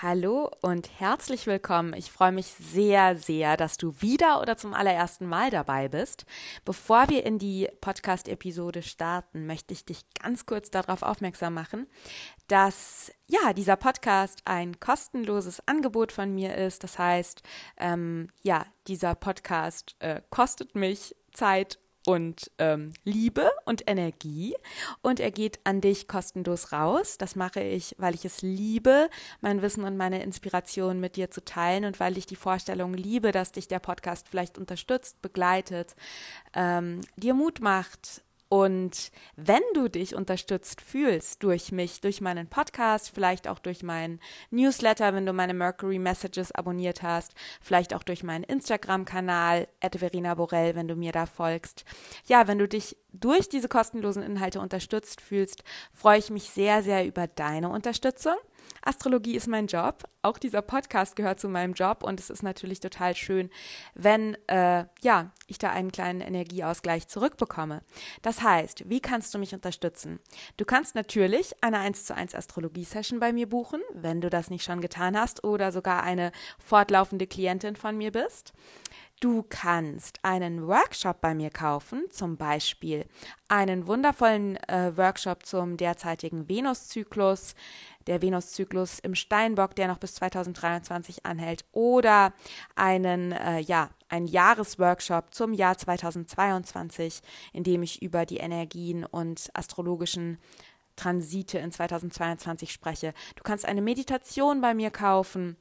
[0.00, 1.92] Hallo und herzlich willkommen.
[1.92, 6.24] Ich freue mich sehr, sehr, dass du wieder oder zum allerersten Mal dabei bist.
[6.64, 11.88] Bevor wir in die Podcast-Episode starten, möchte ich dich ganz kurz darauf aufmerksam machen,
[12.46, 16.84] dass ja dieser Podcast ein kostenloses Angebot von mir ist.
[16.84, 17.42] Das heißt,
[17.76, 24.54] ähm, ja, dieser Podcast äh, kostet mich Zeit und ähm, Liebe und Energie
[25.02, 27.18] und er geht an dich kostenlos raus.
[27.18, 29.10] Das mache ich, weil ich es liebe,
[29.42, 33.30] mein Wissen und meine Inspiration mit dir zu teilen und weil ich die Vorstellung liebe,
[33.30, 35.96] dass dich der Podcast vielleicht unterstützt, begleitet,
[36.54, 43.10] ähm, dir Mut macht, und wenn du dich unterstützt fühlst durch mich, durch meinen Podcast,
[43.14, 44.20] vielleicht auch durch meinen
[44.50, 50.74] Newsletter, wenn du meine Mercury Messages abonniert hast, vielleicht auch durch meinen Instagram-Kanal, Verena Borell,
[50.74, 51.84] wenn du mir da folgst.
[52.26, 57.06] Ja, wenn du dich durch diese kostenlosen Inhalte unterstützt fühlst, freue ich mich sehr, sehr
[57.06, 58.36] über deine Unterstützung.
[58.82, 60.04] Astrologie ist mein Job.
[60.22, 63.50] Auch dieser Podcast gehört zu meinem Job und es ist natürlich total schön,
[63.94, 67.82] wenn äh, ja ich da einen kleinen Energieausgleich zurückbekomme.
[68.22, 70.20] Das heißt, wie kannst du mich unterstützen?
[70.56, 74.64] Du kannst natürlich eine 1 zu 1 Astrologie-Session bei mir buchen, wenn du das nicht
[74.64, 78.52] schon getan hast oder sogar eine fortlaufende Klientin von mir bist.
[79.20, 83.04] Du kannst einen Workshop bei mir kaufen, zum Beispiel
[83.48, 87.56] einen wundervollen äh, Workshop zum derzeitigen Venuszyklus,
[88.06, 92.32] der Venuszyklus im Steinbock, der noch bis 2023 anhält, oder
[92.76, 97.20] einen, äh, ja, einen Jahresworkshop zum Jahr 2022,
[97.52, 100.38] in dem ich über die Energien und astrologischen
[100.94, 103.14] Transite in 2022 spreche.
[103.34, 105.56] Du kannst eine Meditation bei mir kaufen.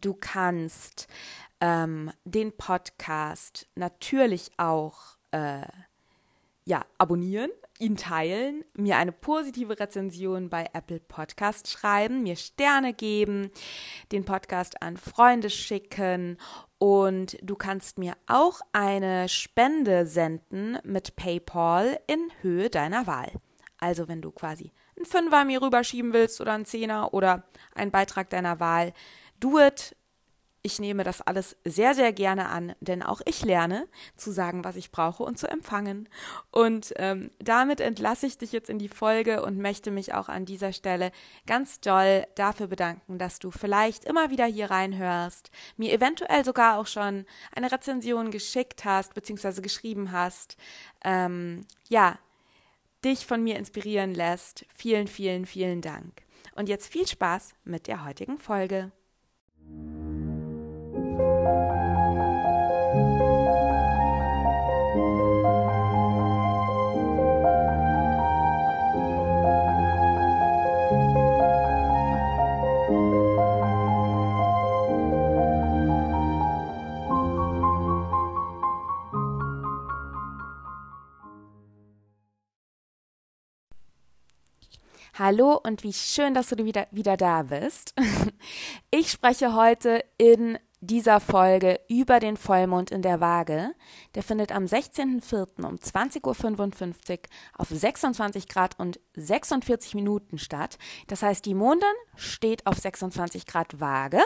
[0.00, 1.06] Du kannst
[1.60, 5.66] ähm, den Podcast natürlich auch äh,
[6.64, 13.50] ja, abonnieren, ihn teilen, mir eine positive Rezension bei Apple Podcast schreiben, mir Sterne geben,
[14.12, 16.36] den Podcast an Freunde schicken
[16.76, 23.32] und du kannst mir auch eine Spende senden mit PayPal in Höhe deiner Wahl.
[23.78, 27.44] Also wenn du quasi einen Fünfer mir rüberschieben willst oder einen Zehner oder
[27.74, 28.92] einen Beitrag deiner Wahl,
[29.40, 29.96] do it.
[30.62, 34.76] Ich nehme das alles sehr, sehr gerne an, denn auch ich lerne zu sagen, was
[34.76, 36.08] ich brauche und zu empfangen.
[36.50, 40.44] Und ähm, damit entlasse ich dich jetzt in die Folge und möchte mich auch an
[40.44, 41.12] dieser Stelle
[41.46, 46.86] ganz doll dafür bedanken, dass du vielleicht immer wieder hier reinhörst, mir eventuell sogar auch
[46.86, 47.24] schon
[47.54, 50.56] eine Rezension geschickt hast, beziehungsweise geschrieben hast.
[51.04, 52.18] Ähm, ja,
[53.04, 54.66] dich von mir inspirieren lässt.
[54.74, 56.22] Vielen, vielen, vielen Dank.
[56.54, 58.90] Und jetzt viel Spaß mit der heutigen Folge.
[85.18, 87.94] Hallo und wie schön, dass du wieder, wieder da bist.
[88.90, 93.72] Ich spreche heute in dieser Folge über den Vollmond in der Waage.
[94.14, 95.64] Der findet am 16.04.
[95.64, 97.18] um 20.55 Uhr
[97.56, 100.78] auf 26 Grad und 46 Minuten statt.
[101.08, 104.22] Das heißt, die Mondin steht auf 26 Grad Waage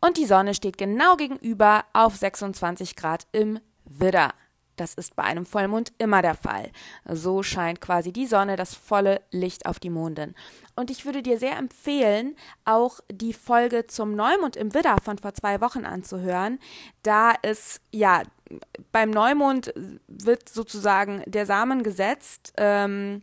[0.00, 4.32] und die Sonne steht genau gegenüber auf 26 Grad im Widder.
[4.80, 6.70] Das ist bei einem Vollmond immer der Fall.
[7.04, 10.34] So scheint quasi die Sonne das volle Licht auf die Mondin.
[10.74, 12.34] Und ich würde dir sehr empfehlen,
[12.64, 16.58] auch die Folge zum Neumond im Widder von vor zwei Wochen anzuhören,
[17.02, 18.22] da es ja
[18.90, 19.74] beim Neumond
[20.08, 22.54] wird sozusagen der Samen gesetzt.
[22.56, 23.20] Ähm,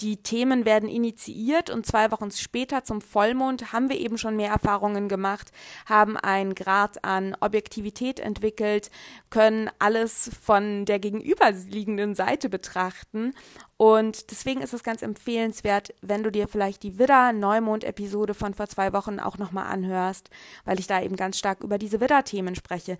[0.00, 4.50] die Themen werden initiiert und zwei Wochen später zum Vollmond haben wir eben schon mehr
[4.50, 5.52] Erfahrungen gemacht,
[5.86, 8.90] haben einen Grad an Objektivität entwickelt,
[9.30, 13.34] können alles von der gegenüberliegenden Seite betrachten.
[13.76, 18.92] Und deswegen ist es ganz empfehlenswert, wenn du dir vielleicht die Widder-Neumond-Episode von vor zwei
[18.92, 20.30] Wochen auch nochmal anhörst,
[20.64, 22.98] weil ich da eben ganz stark über diese Widder-Themen spreche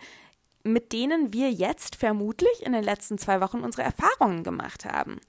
[0.65, 5.21] mit denen wir jetzt vermutlich in den letzten zwei Wochen unsere Erfahrungen gemacht haben.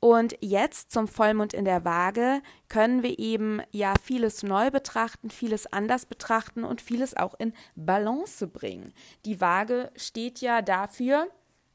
[0.00, 5.72] Und jetzt zum Vollmond in der Waage können wir eben ja vieles neu betrachten, vieles
[5.72, 8.92] anders betrachten und vieles auch in Balance bringen.
[9.24, 11.28] Die Waage steht ja dafür,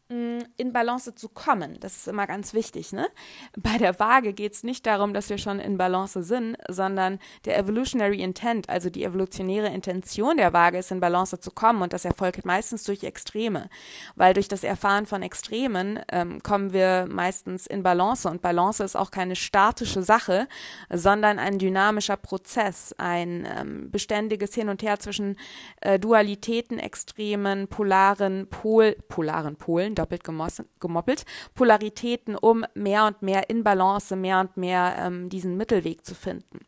[0.09, 1.79] in Balance zu kommen.
[1.79, 2.94] Das ist immer ganz wichtig.
[2.94, 3.07] Ne?
[3.56, 7.59] Bei der Waage geht es nicht darum, dass wir schon in Balance sind, sondern der
[7.59, 11.83] Evolutionary Intent, also die evolutionäre Intention der Waage ist, in Balance zu kommen.
[11.83, 13.69] Und das erfolgt meistens durch Extreme.
[14.15, 18.27] Weil durch das Erfahren von Extremen ähm, kommen wir meistens in Balance.
[18.27, 20.47] Und Balance ist auch keine statische Sache,
[20.89, 25.38] sondern ein dynamischer Prozess, ein ähm, beständiges Hin und Her zwischen
[25.81, 33.63] äh, Dualitäten, Extremen, polaren Pol, polaren Polen, doppelt gemoppelt, Polaritäten, um mehr und mehr in
[33.63, 36.66] Balance, mehr und mehr ähm, diesen Mittelweg zu finden.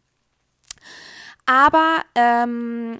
[1.45, 2.99] Aber, ähm,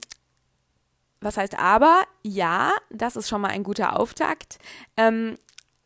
[1.19, 2.03] was heißt aber?
[2.23, 4.57] Ja, das ist schon mal ein guter Auftakt.
[4.97, 5.37] Ähm,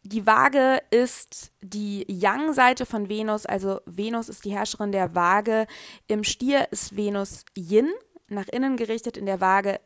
[0.03, 5.65] die Waage ist die Yang-Seite von Venus, also Venus ist die Herrscherin der Waage.
[6.07, 7.91] Im Stier ist Venus Yin,
[8.27, 9.79] nach innen gerichtet, in der Waage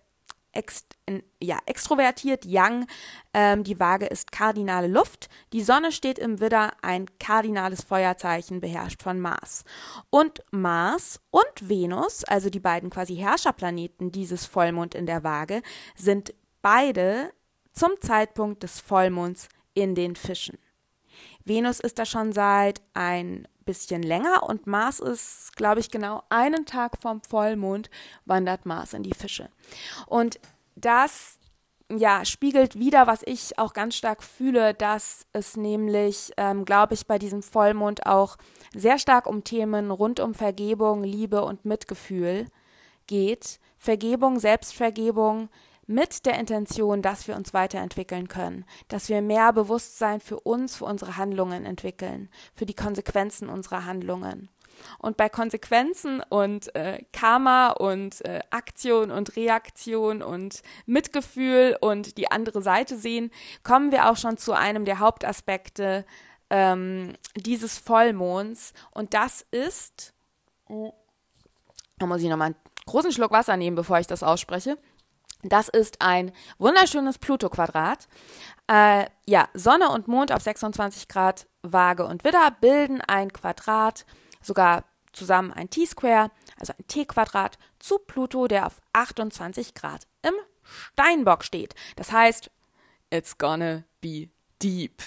[0.52, 2.88] ext, in, ja, extrovertiert, Yang.
[3.34, 5.30] Ähm, die Waage ist kardinale Luft.
[5.54, 9.64] Die Sonne steht im Widder, ein kardinales Feuerzeichen, beherrscht von Mars.
[10.10, 15.62] Und Mars und Venus, also die beiden quasi Herrscherplaneten dieses Vollmond in der Waage,
[15.96, 17.32] sind beide
[17.72, 20.58] zum Zeitpunkt des Vollmonds in den Fischen.
[21.46, 26.66] Venus ist da schon seit ein bisschen länger und Mars ist, glaube ich, genau einen
[26.66, 27.92] Tag vom Vollmond
[28.26, 29.52] wandert Mars in die Fische.
[30.08, 30.40] Und
[30.76, 31.38] das
[31.96, 37.06] ja, spiegelt wieder, was ich auch ganz stark fühle, dass es nämlich, ähm, glaube ich,
[37.06, 38.38] bei diesem Vollmond auch
[38.74, 42.48] sehr stark um Themen rund um Vergebung, Liebe und Mitgefühl
[43.06, 43.60] geht.
[43.78, 45.50] Vergebung, Selbstvergebung,
[45.90, 50.86] mit der Intention, dass wir uns weiterentwickeln können, dass wir mehr Bewusstsein für uns, für
[50.86, 54.50] unsere Handlungen entwickeln, für die Konsequenzen unserer Handlungen.
[55.00, 62.30] Und bei Konsequenzen und äh, Karma und äh, Aktion und Reaktion und Mitgefühl und die
[62.30, 63.32] andere Seite sehen,
[63.64, 66.06] kommen wir auch schon zu einem der Hauptaspekte
[66.52, 68.74] ähm, dieses Vollmonds.
[68.92, 70.14] Und das ist,
[70.68, 72.56] da muss ich nochmal einen
[72.86, 74.78] großen Schluck Wasser nehmen, bevor ich das ausspreche.
[75.44, 78.08] Das ist ein wunderschönes Pluto-Quadrat.
[78.68, 84.06] Äh, ja, Sonne und Mond auf 26 Grad Waage und Widder bilden ein Quadrat,
[84.42, 90.34] sogar zusammen ein T-Square, also ein T-Quadrat zu Pluto, der auf 28 Grad im
[90.94, 91.74] Steinbock steht.
[91.96, 92.52] Das heißt,
[93.10, 94.30] it's gonna be
[94.62, 95.02] deep.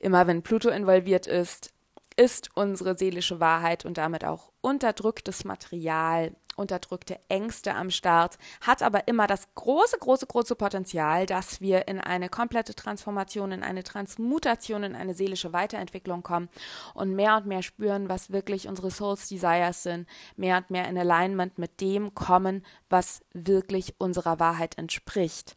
[0.00, 1.72] Immer wenn Pluto involviert ist,
[2.18, 9.06] ist unsere seelische Wahrheit und damit auch unterdrücktes Material unterdrückte Ängste am Start, hat aber
[9.06, 14.82] immer das große, große, große Potenzial, dass wir in eine komplette Transformation, in eine Transmutation,
[14.82, 16.48] in eine seelische Weiterentwicklung kommen
[16.94, 20.98] und mehr und mehr spüren, was wirklich unsere Souls Desires sind, mehr und mehr in
[20.98, 25.56] Alignment mit dem kommen, was wirklich unserer Wahrheit entspricht.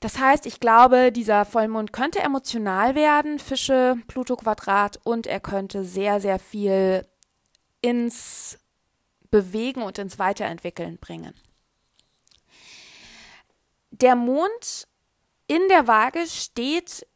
[0.00, 5.84] Das heißt, ich glaube, dieser Vollmond könnte emotional werden, Fische, Pluto Quadrat, und er könnte
[5.84, 7.06] sehr, sehr viel
[7.80, 8.58] ins
[9.30, 11.34] Bewegen und ins Weiterentwickeln bringen.
[14.00, 14.86] der Mond
[15.46, 17.06] in der Waage steht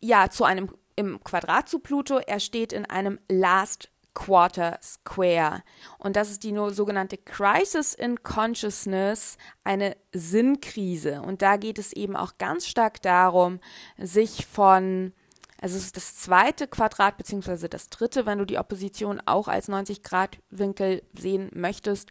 [0.00, 5.62] ja zu einem im Quadrat zu Pluto, er steht in einem Last Quarter Square.
[5.98, 11.22] Und das ist die sogenannte Crisis in Consciousness, eine Sinnkrise.
[11.22, 13.60] Und da geht es eben auch ganz stark darum,
[13.98, 15.12] sich von,
[15.60, 19.68] also es ist das zweite Quadrat, beziehungsweise das dritte, wenn du die Opposition auch als
[19.68, 22.10] 90 Grad Winkel sehen möchtest.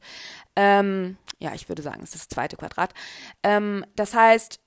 [0.56, 2.94] Ähm, ja, ich würde sagen, es ist das zweite Quadrat.
[3.44, 4.60] Ähm, das heißt,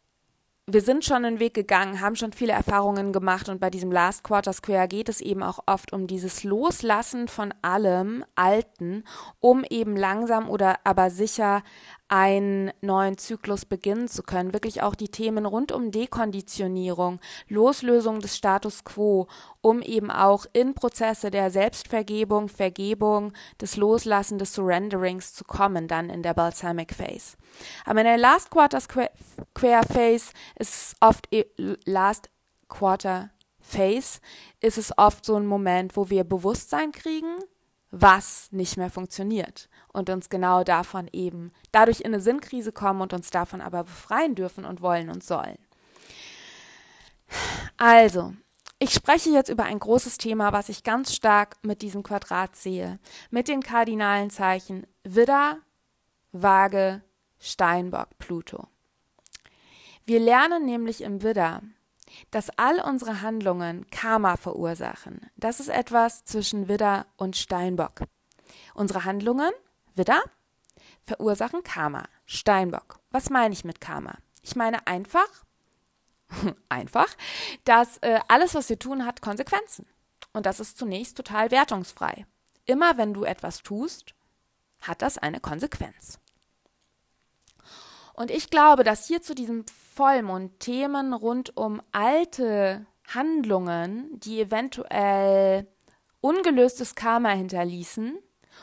[0.66, 4.25] wir sind schon einen Weg gegangen, haben schon viele Erfahrungen gemacht und bei diesem Last
[4.25, 9.04] Quarter Square geht es eben auch oft um dieses Loslassen von allem Alten,
[9.40, 11.62] um eben langsam oder aber sicher
[12.09, 14.54] einen neuen Zyklus beginnen zu können.
[14.54, 19.26] Wirklich auch die Themen rund um Dekonditionierung, Loslösung des Status quo,
[19.61, 26.09] um eben auch in Prozesse der Selbstvergebung, Vergebung, des Loslassen, des Surrenderings zu kommen, dann
[26.09, 27.37] in der Balsamic Phase.
[27.84, 29.11] Aber in der Last Quarter Square
[29.92, 31.46] Phase ist oft e,
[31.84, 32.30] Last
[32.68, 33.30] Quarter
[33.61, 34.20] Phase
[34.61, 37.37] ist es oft so ein Moment, wo wir Bewusstsein kriegen,
[37.90, 43.12] was nicht mehr funktioniert und uns genau davon eben dadurch in eine Sinnkrise kommen und
[43.12, 45.58] uns davon aber befreien dürfen und wollen und sollen.
[47.76, 48.34] Also,
[48.78, 52.99] ich spreche jetzt über ein großes Thema, was ich ganz stark mit diesem Quadrat sehe,
[53.30, 55.58] mit den kardinalen Zeichen Widder,
[56.32, 57.02] Waage,
[57.45, 58.69] Steinbock, Pluto.
[60.07, 61.63] Wir lernen nämlich im Widder,
[62.31, 65.31] dass all unsere Handlungen Karma verursachen.
[65.37, 68.03] Das ist etwas zwischen Widder und Steinbock.
[68.75, 69.51] Unsere Handlungen,
[69.95, 70.23] Widder,
[71.03, 72.05] verursachen Karma.
[72.25, 72.99] Steinbock.
[73.11, 74.17] Was meine ich mit Karma?
[74.43, 75.29] Ich meine einfach,
[76.71, 77.09] einfach,
[77.65, 79.87] dass äh, alles, was wir tun, hat Konsequenzen.
[80.33, 82.27] Und das ist zunächst total wertungsfrei.
[82.65, 84.15] Immer wenn du etwas tust,
[84.81, 86.19] hat das eine Konsequenz.
[88.14, 95.66] Und ich glaube, dass hier zu diesem Vollmond Themen rund um alte Handlungen, die eventuell
[96.21, 98.18] ungelöstes Karma hinterließen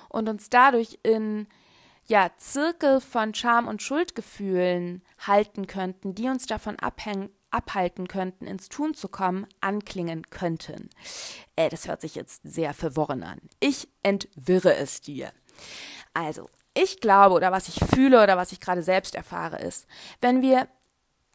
[0.10, 1.48] und uns dadurch in
[2.06, 8.70] ja, Zirkel von Scham und Schuldgefühlen halten könnten, die uns davon abhängen, abhalten könnten, ins
[8.70, 10.90] Tun zu kommen, anklingen könnten.
[11.56, 13.40] Äh, das hört sich jetzt sehr verworren an.
[13.60, 15.32] Ich entwirre es dir.
[16.14, 19.88] Also, ich glaube oder was ich fühle oder was ich gerade selbst erfahre ist,
[20.22, 20.68] wenn wir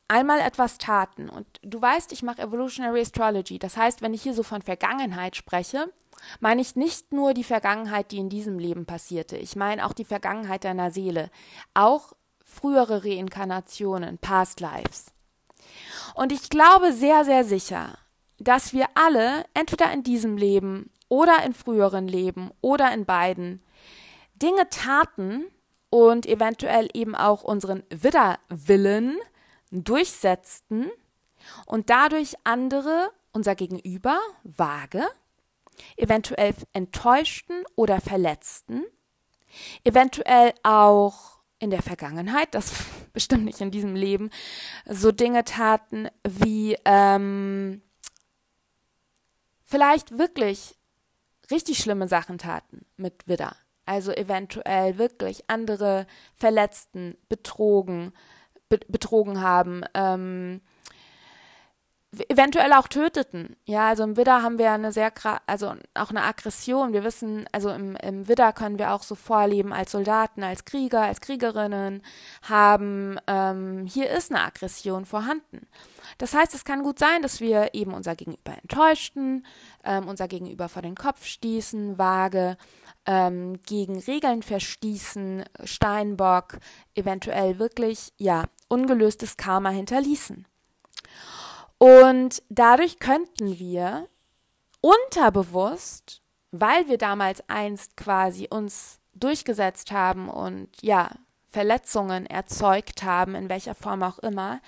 [0.08, 4.34] einmal etwas taten und du weißt, ich mache Evolutionary Astrology, das heißt, wenn ich hier
[4.34, 5.92] so von Vergangenheit spreche,
[6.40, 10.04] meine ich nicht nur die Vergangenheit, die in diesem Leben passierte, ich meine auch die
[10.04, 11.30] Vergangenheit deiner Seele,
[11.74, 12.12] auch
[12.44, 15.06] frühere Reinkarnationen, Past Lives.
[16.14, 17.98] Und ich glaube sehr, sehr sicher,
[18.38, 23.62] dass wir alle entweder in diesem Leben oder in früheren Leben oder in beiden
[24.42, 25.46] Dinge taten
[25.90, 29.18] und eventuell eben auch unseren Widerwillen
[29.70, 30.90] durchsetzten
[31.64, 35.06] und dadurch andere, unser Gegenüber, vage,
[35.96, 38.84] eventuell enttäuschten oder verletzten,
[39.84, 42.72] eventuell auch in der Vergangenheit, das
[43.12, 44.30] bestimmt nicht in diesem Leben,
[44.86, 47.82] so Dinge taten wie ähm,
[49.64, 50.76] vielleicht wirklich
[51.50, 58.12] richtig schlimme Sachen taten mit Widder also eventuell wirklich andere Verletzten betrogen,
[58.68, 60.60] be betrogen haben, ähm,
[62.28, 63.56] eventuell auch töteten.
[63.64, 65.12] Ja, also im Widder haben wir eine sehr,
[65.46, 66.92] also auch eine Aggression.
[66.92, 71.02] Wir wissen, also im, im Widder können wir auch so vorleben als Soldaten, als Krieger,
[71.02, 72.02] als Kriegerinnen
[72.42, 73.18] haben.
[73.26, 75.66] Ähm, hier ist eine Aggression vorhanden.
[76.18, 79.44] Das heißt, es kann gut sein, dass wir eben unser Gegenüber enttäuschten,
[79.84, 82.56] ähm, unser Gegenüber vor den Kopf stießen, vage
[83.06, 86.58] ähm, gegen Regeln verstießen, Steinbock,
[86.94, 90.46] eventuell wirklich, ja, ungelöstes Karma hinterließen.
[91.78, 94.08] Und dadurch könnten wir
[94.80, 101.10] unterbewusst, weil wir damals einst quasi uns durchgesetzt haben und ja,
[101.48, 104.60] Verletzungen erzeugt haben, in welcher Form auch immer,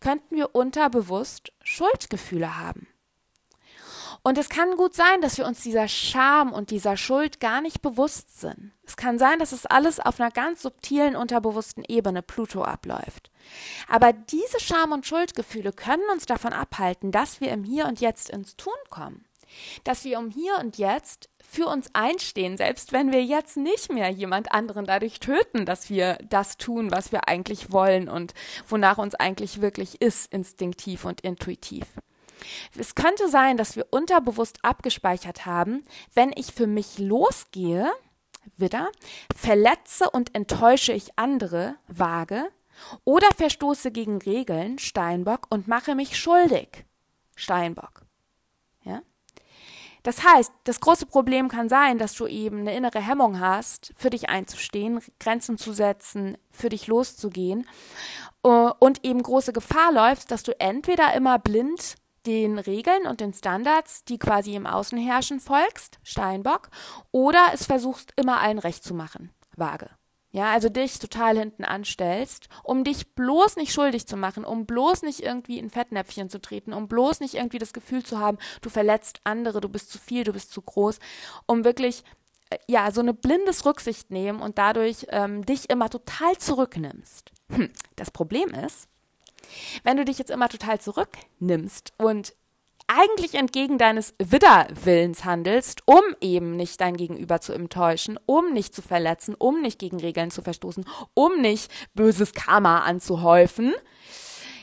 [0.00, 2.86] könnten wir unterbewusst Schuldgefühle haben.
[4.26, 7.82] Und es kann gut sein, dass wir uns dieser Scham und dieser Schuld gar nicht
[7.82, 8.72] bewusst sind.
[8.86, 13.30] Es kann sein, dass es alles auf einer ganz subtilen, unterbewussten Ebene Pluto abläuft.
[13.86, 18.30] Aber diese Scham- und Schuldgefühle können uns davon abhalten, dass wir im Hier und Jetzt
[18.30, 19.26] ins Tun kommen.
[19.84, 24.08] Dass wir um Hier und Jetzt für uns einstehen, selbst wenn wir jetzt nicht mehr
[24.08, 28.32] jemand anderen dadurch töten, dass wir das tun, was wir eigentlich wollen und
[28.68, 31.84] wonach uns eigentlich wirklich ist, instinktiv und intuitiv.
[32.76, 37.90] Es könnte sein, dass wir unterbewusst abgespeichert haben, wenn ich für mich losgehe,
[38.56, 38.90] wieder,
[39.34, 42.50] verletze und enttäusche ich andere, vage,
[43.04, 46.84] Oder verstoße gegen Regeln, Steinbock, und mache mich schuldig,
[47.36, 48.02] Steinbock.
[48.82, 49.02] Ja?
[50.02, 54.10] Das heißt, das große Problem kann sein, dass du eben eine innere Hemmung hast, für
[54.10, 57.66] dich einzustehen, Grenzen zu setzen, für dich loszugehen
[58.44, 61.94] äh, und eben große Gefahr läufst, dass du entweder immer blind
[62.26, 66.70] den Regeln und den Standards, die quasi im Außen herrschen, folgst, Steinbock,
[67.12, 69.90] oder es versuchst immer allen recht zu machen, Waage.
[70.34, 75.02] Ja, also dich total hinten anstellst, um dich bloß nicht schuldig zu machen, um bloß
[75.02, 78.68] nicht irgendwie in Fettnäpfchen zu treten, um bloß nicht irgendwie das Gefühl zu haben, du
[78.68, 80.98] verletzt andere, du bist zu viel, du bist zu groß,
[81.46, 82.02] um wirklich
[82.50, 87.30] äh, ja so eine blindes Rücksicht nehmen und dadurch ähm, dich immer total zurücknimmst.
[87.50, 87.70] Hm.
[87.94, 88.88] Das Problem ist,
[89.82, 92.34] wenn du dich jetzt immer total zurücknimmst und
[92.86, 98.82] eigentlich entgegen deines Widerwillens handelst, um eben nicht dein Gegenüber zu enttäuschen, um nicht zu
[98.82, 100.84] verletzen, um nicht gegen Regeln zu verstoßen,
[101.14, 103.72] um nicht böses Karma anzuhäufen,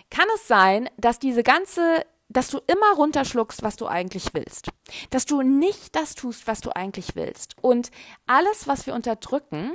[0.10, 4.70] kann es sein, dass diese ganze dass du immer runterschluckst, was du eigentlich willst.
[5.10, 7.56] Dass du nicht das tust, was du eigentlich willst.
[7.62, 7.92] Und
[8.26, 9.74] alles, was wir unterdrücken,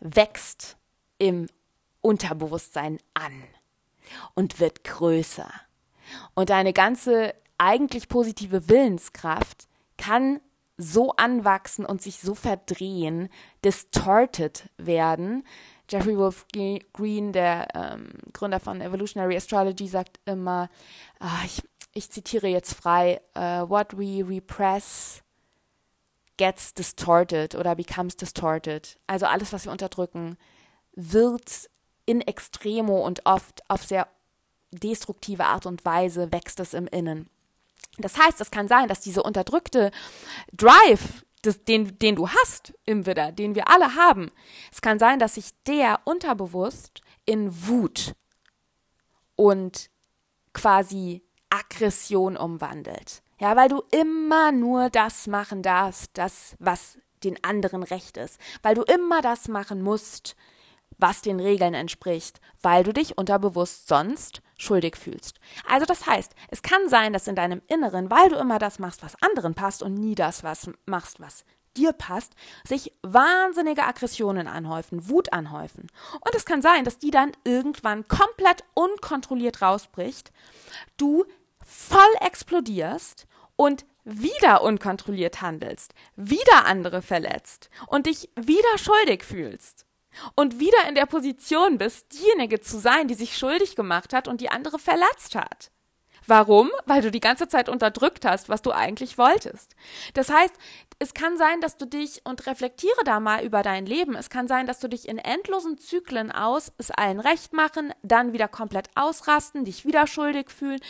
[0.00, 0.78] wächst
[1.18, 1.48] im
[2.00, 3.32] Unterbewusstsein an
[4.34, 5.50] und wird größer.
[6.34, 10.40] Und deine ganze eigentlich positive Willenskraft kann
[10.76, 13.28] so anwachsen und sich so verdrehen,
[13.64, 15.44] distorted werden.
[15.88, 16.46] Jeffrey Wolf
[16.92, 20.68] Green, der ähm, Gründer von Evolutionary Astrology, sagt immer,
[21.20, 25.22] ah, ich, ich, zitiere jetzt frei, uh, what we repress
[26.38, 28.98] gets distorted oder becomes distorted.
[29.06, 30.38] Also alles, was wir unterdrücken,
[30.94, 31.70] wird
[32.06, 34.08] in extremo und oft auf sehr
[34.70, 37.28] destruktive Art und Weise wächst es im Innen.
[37.98, 39.90] Das heißt, es kann sein, dass diese unterdrückte
[40.52, 44.30] Drive, das, den, den du hast im Widder, den wir alle haben,
[44.70, 48.14] es kann sein, dass sich der unterbewusst in Wut
[49.36, 49.90] und
[50.52, 53.22] quasi Aggression umwandelt.
[53.38, 58.38] Ja, weil du immer nur das machen darfst, das, was den anderen recht ist.
[58.62, 60.36] Weil du immer das machen musst,
[61.02, 65.40] was den Regeln entspricht, weil du dich unterbewusst sonst schuldig fühlst.
[65.68, 69.02] Also das heißt, es kann sein, dass in deinem Inneren, weil du immer das machst,
[69.02, 71.44] was anderen passt und nie das, was machst, was
[71.76, 72.34] dir passt,
[72.66, 75.88] sich wahnsinnige Aggressionen anhäufen, Wut anhäufen.
[76.20, 80.32] Und es kann sein, dass die dann irgendwann komplett unkontrolliert rausbricht,
[80.98, 81.24] du
[81.64, 89.86] voll explodierst und wieder unkontrolliert handelst, wieder andere verletzt und dich wieder schuldig fühlst
[90.34, 94.40] und wieder in der Position bist, diejenige zu sein, die sich schuldig gemacht hat und
[94.40, 95.70] die andere verletzt hat.
[96.26, 96.70] Warum?
[96.86, 99.74] Weil du die ganze Zeit unterdrückt hast, was du eigentlich wolltest.
[100.14, 100.54] Das heißt,
[100.98, 104.14] es kann sein, dass du dich und reflektiere da mal über dein Leben.
[104.14, 108.32] Es kann sein, dass du dich in endlosen Zyklen aus es allen recht machen, dann
[108.32, 110.80] wieder komplett ausrasten, dich wieder schuldig fühlen,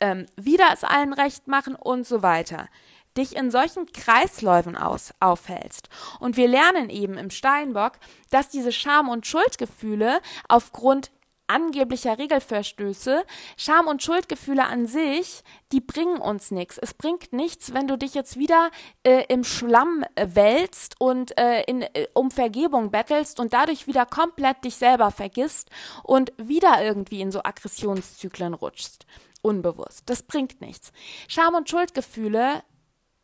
[0.00, 2.68] ähm, wieder es allen recht machen und so weiter
[3.16, 5.88] dich in solchen Kreisläufen aus, aufhältst.
[6.20, 7.92] Und wir lernen eben im Steinbock,
[8.30, 11.10] dass diese Scham- und Schuldgefühle aufgrund
[11.46, 13.24] angeblicher Regelverstöße,
[13.56, 16.78] Scham- und Schuldgefühle an sich, die bringen uns nichts.
[16.78, 18.70] Es bringt nichts, wenn du dich jetzt wieder
[19.02, 24.06] äh, im Schlamm äh, wälzt und äh, in, äh, um Vergebung bettelst und dadurch wieder
[24.06, 25.68] komplett dich selber vergisst
[26.02, 29.06] und wieder irgendwie in so Aggressionszyklen rutschst.
[29.42, 30.04] Unbewusst.
[30.06, 30.92] Das bringt nichts.
[31.28, 32.62] Scham- und Schuldgefühle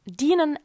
[0.05, 0.59] dienen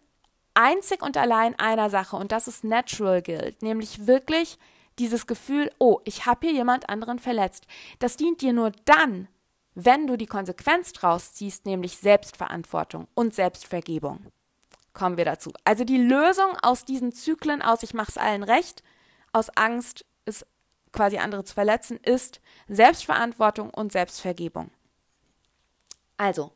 [0.54, 4.58] einzig und allein einer Sache und das ist Natural Guilt, nämlich wirklich
[4.98, 7.67] dieses Gefühl, oh, ich habe hier jemand anderen verletzt.
[8.00, 9.28] Das dient dir nur dann,
[9.74, 14.26] wenn du die Konsequenz draus ziehst, nämlich Selbstverantwortung und Selbstvergebung.
[14.93, 15.52] Kommen wir dazu.
[15.65, 18.84] Also die Lösung aus diesen Zyklen aus, ich mache es allen recht,
[19.34, 20.45] aus Angst, es
[20.93, 24.71] quasi andere zu verletzen, ist Selbstverantwortung und Selbstvergebung.
[26.15, 26.54] Also,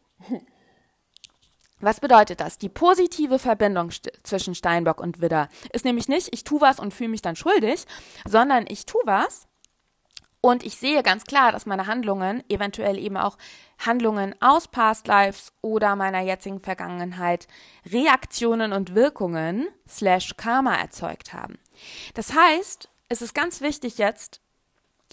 [1.79, 2.57] was bedeutet das?
[2.57, 3.91] Die positive Verbindung
[4.23, 7.85] zwischen Steinbock und Widder ist nämlich nicht, ich tue was und fühle mich dann schuldig,
[8.25, 9.47] sondern ich tue was
[10.41, 13.37] und ich sehe ganz klar, dass meine Handlungen, eventuell eben auch
[13.77, 17.47] Handlungen aus Past Lives oder meiner jetzigen Vergangenheit,
[17.85, 21.59] Reaktionen und Wirkungen slash Karma erzeugt haben.
[22.13, 24.41] Das heißt, es ist ganz wichtig jetzt,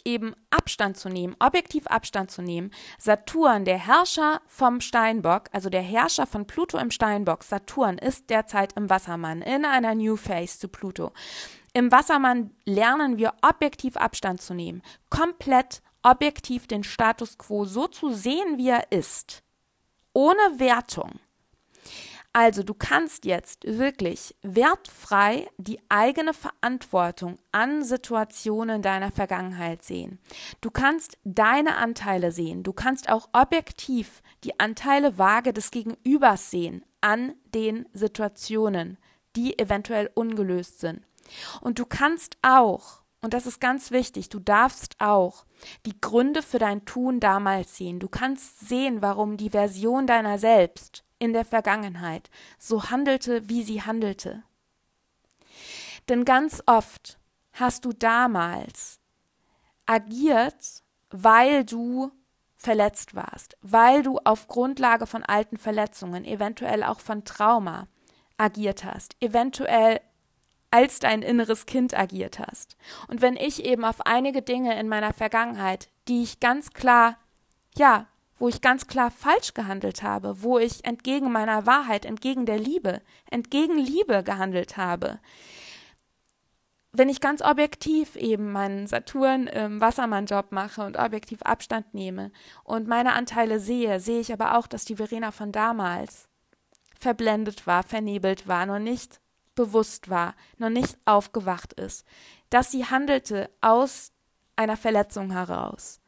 [0.04, 2.70] eben Abstand zu nehmen, objektiv Abstand zu nehmen.
[2.98, 8.72] Saturn, der Herrscher vom Steinbock, also der Herrscher von Pluto im Steinbock, Saturn ist derzeit
[8.74, 11.12] im Wassermann in einer New Phase zu Pluto.
[11.72, 18.12] Im Wassermann lernen wir objektiv Abstand zu nehmen, komplett objektiv den Status quo so zu
[18.12, 19.42] sehen, wie er ist,
[20.12, 21.20] ohne Wertung.
[22.36, 30.18] Also du kannst jetzt wirklich wertfrei die eigene Verantwortung an Situationen deiner Vergangenheit sehen.
[30.60, 32.62] Du kannst deine Anteile sehen.
[32.62, 38.98] Du kannst auch objektiv die Anteile vage des Gegenübers sehen an den Situationen,
[39.34, 41.00] die eventuell ungelöst sind.
[41.62, 45.46] Und du kannst auch, und das ist ganz wichtig, du darfst auch
[45.86, 47.98] die Gründe für dein Tun damals sehen.
[47.98, 53.82] Du kannst sehen, warum die Version deiner selbst in der Vergangenheit so handelte, wie sie
[53.82, 54.42] handelte.
[56.08, 57.18] Denn ganz oft
[57.52, 59.00] hast du damals
[59.86, 62.10] agiert, weil du
[62.56, 67.86] verletzt warst, weil du auf Grundlage von alten Verletzungen, eventuell auch von Trauma
[68.38, 70.00] agiert hast, eventuell
[70.70, 72.76] als dein inneres Kind agiert hast.
[73.08, 77.18] Und wenn ich eben auf einige Dinge in meiner Vergangenheit, die ich ganz klar,
[77.76, 78.06] ja,
[78.38, 83.00] wo ich ganz klar falsch gehandelt habe, wo ich entgegen meiner Wahrheit, entgegen der Liebe,
[83.30, 85.18] entgegen Liebe gehandelt habe.
[86.92, 92.30] Wenn ich ganz objektiv eben meinen Saturn im Wassermann-Job mache und objektiv Abstand nehme
[92.64, 96.28] und meine Anteile sehe, sehe ich aber auch, dass die Verena von damals
[96.98, 99.20] verblendet war, vernebelt war, noch nicht
[99.54, 102.06] bewusst war, noch nicht aufgewacht ist,
[102.48, 104.12] dass sie handelte aus
[104.56, 106.00] einer Verletzung heraus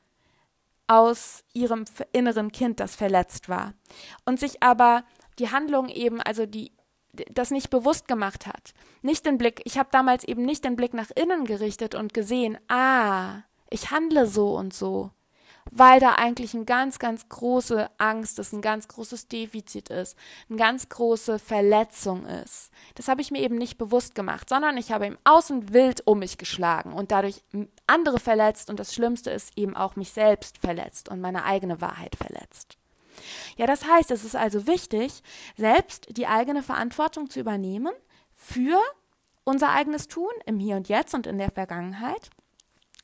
[0.88, 3.74] aus ihrem inneren Kind, das verletzt war.
[4.24, 5.04] Und sich aber
[5.38, 6.72] die Handlung eben, also die,
[7.30, 8.72] das nicht bewusst gemacht hat.
[9.02, 12.58] Nicht den Blick, ich habe damals eben nicht den Blick nach innen gerichtet und gesehen,
[12.68, 15.10] ah, ich handle so und so
[15.70, 20.16] weil da eigentlich eine ganz, ganz große Angst ist, ein ganz großes Defizit ist,
[20.48, 22.70] eine ganz große Verletzung ist.
[22.94, 26.20] Das habe ich mir eben nicht bewusst gemacht, sondern ich habe im Außen wild um
[26.20, 27.42] mich geschlagen und dadurch
[27.86, 32.16] andere verletzt und das Schlimmste ist eben auch mich selbst verletzt und meine eigene Wahrheit
[32.16, 32.78] verletzt.
[33.56, 35.22] Ja, das heißt, es ist also wichtig,
[35.56, 37.92] selbst die eigene Verantwortung zu übernehmen
[38.34, 38.80] für
[39.44, 42.30] unser eigenes Tun im Hier und Jetzt und in der Vergangenheit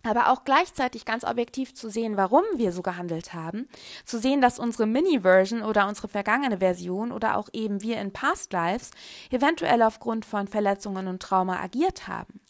[0.05, 3.69] aber auch gleichzeitig ganz objektiv zu sehen, warum wir so gehandelt haben,
[4.05, 8.53] zu sehen, dass unsere Mini-Version oder unsere vergangene Version oder auch eben wir in Past
[8.53, 8.91] Lives
[9.31, 12.41] eventuell aufgrund von Verletzungen und Trauma agiert haben.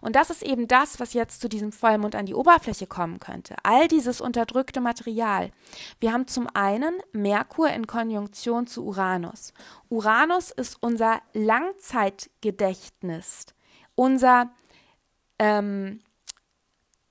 [0.00, 3.56] Und das ist eben das, was jetzt zu diesem Vollmond an die Oberfläche kommen könnte.
[3.64, 5.50] All dieses unterdrückte Material.
[6.00, 9.54] Wir haben zum einen Merkur in Konjunktion zu Uranus.
[9.88, 13.46] Uranus ist unser Langzeitgedächtnis,
[13.94, 14.50] unser
[15.38, 16.00] ähm,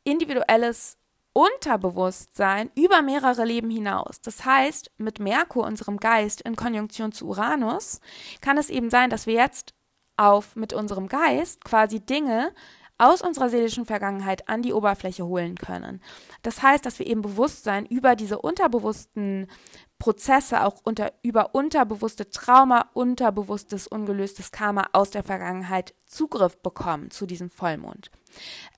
[0.08, 0.98] individuelles
[1.34, 4.22] Unterbewusstsein über mehrere Leben hinaus.
[4.22, 8.00] Das heißt, mit Merkur, unserem Geist, in Konjunktion zu Uranus,
[8.42, 9.76] kann es eben sein, dass wir jetzt
[10.16, 12.54] auf mit unserem Geist quasi Dinge
[12.98, 16.02] aus unserer seelischen Vergangenheit an die Oberfläche holen können.
[16.42, 19.48] Das heißt, dass wir eben Bewusstsein über diese unterbewussten
[20.00, 27.28] Prozesse auch unter, über unterbewusste Trauma, unterbewusstes, ungelöstes Karma aus der Vergangenheit Zugriff bekommen zu
[27.28, 28.10] diesem Vollmond.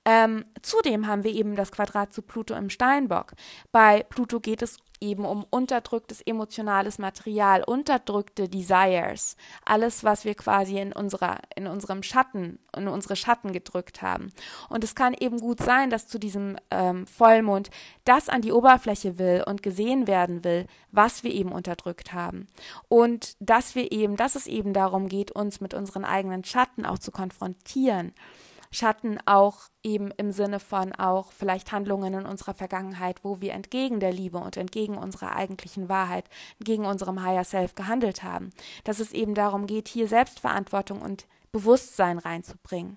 [0.04, 3.32] Ähm, zudem haben wir eben das Quadrat zu Pluto im Steinbock.
[3.72, 10.78] Bei Pluto geht es eben um unterdrücktes emotionales Material, unterdrückte Desires, alles, was wir quasi
[10.78, 14.30] in unserer, in unserem Schatten, in unsere Schatten gedrückt haben.
[14.68, 17.70] Und es kann eben gut sein, dass zu diesem ähm, Vollmond
[18.04, 22.46] das an die Oberfläche will und gesehen werden will, was wir eben unterdrückt haben.
[22.88, 26.98] Und dass wir eben, dass es eben darum geht, uns mit unseren eigenen Schatten auch
[26.98, 28.12] zu konfrontieren.
[28.72, 33.98] Schatten auch eben im Sinne von auch vielleicht Handlungen in unserer Vergangenheit, wo wir entgegen
[33.98, 36.26] der Liebe und entgegen unserer eigentlichen Wahrheit,
[36.58, 38.50] entgegen unserem Higher Self gehandelt haben.
[38.84, 42.96] Dass es eben darum geht, hier Selbstverantwortung und Bewusstsein reinzubringen.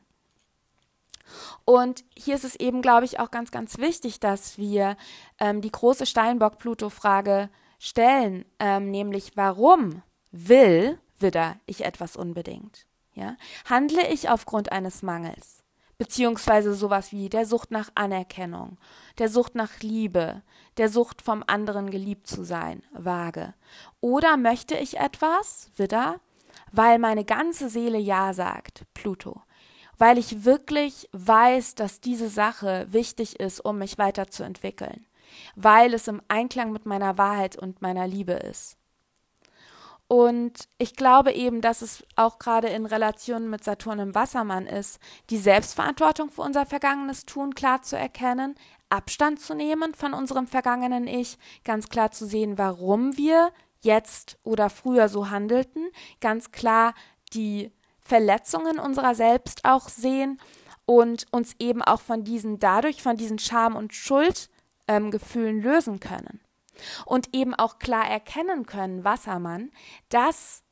[1.66, 4.98] Und hier ist es eben, glaube ich, auch ganz, ganz wichtig, dass wir
[5.40, 12.86] ähm, die große Steinbock-Pluto-Frage stellen, ähm, nämlich warum will Widder ich etwas unbedingt?
[13.14, 13.38] Ja?
[13.66, 15.63] Handle ich aufgrund eines Mangels?
[16.04, 18.78] Beziehungsweise sowas wie der Sucht nach Anerkennung,
[19.20, 20.42] der Sucht nach Liebe,
[20.76, 23.54] der Sucht vom anderen geliebt zu sein, vage.
[24.02, 26.20] Oder möchte ich etwas, Widder,
[26.74, 29.44] weil meine ganze Seele Ja sagt, Pluto,
[29.98, 35.06] weil ich wirklich weiß, dass diese Sache wichtig ist, um mich weiterzuentwickeln,
[35.56, 38.76] weil es im Einklang mit meiner Wahrheit und meiner Liebe ist.
[40.14, 45.00] Und ich glaube eben, dass es auch gerade in Relation mit Saturn im Wassermann ist,
[45.32, 48.54] die Selbstverantwortung für unser vergangenes Tun klar zu erkennen,
[48.90, 54.70] Abstand zu nehmen von unserem vergangenen Ich, ganz klar zu sehen, warum wir jetzt oder
[54.70, 55.90] früher so handelten,
[56.22, 56.94] ganz klar
[57.34, 60.40] die Verletzungen unserer selbst auch sehen
[60.86, 66.40] und uns eben auch von diesen dadurch von diesen Scham- und Schuldgefühlen ähm, lösen können
[67.06, 69.72] und eben auch klar erkennen können, Wassermann,
[70.10, 70.64] dass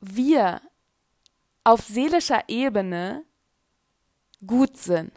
[0.00, 0.60] wir
[1.64, 3.24] auf seelischer Ebene
[4.46, 5.12] gut sind.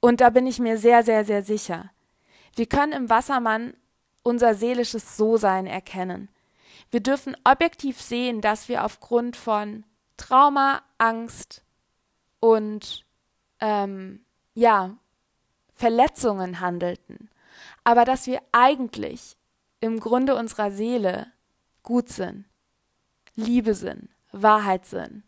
[0.00, 1.90] Und da bin ich mir sehr, sehr, sehr sicher.
[2.56, 3.74] Wir können im Wassermann
[4.22, 6.28] unser seelisches So-Sein erkennen.
[6.90, 9.84] Wir dürfen objektiv sehen, dass wir aufgrund von
[10.16, 11.62] Trauma, Angst
[12.40, 13.04] und
[13.60, 14.96] ähm, ja,
[15.74, 17.30] Verletzungen handelten,
[17.84, 19.36] aber dass wir eigentlich
[19.80, 21.32] im Grunde unserer Seele
[21.82, 22.44] gut sind,
[23.34, 25.22] Liebe sind, Wahrheit sind,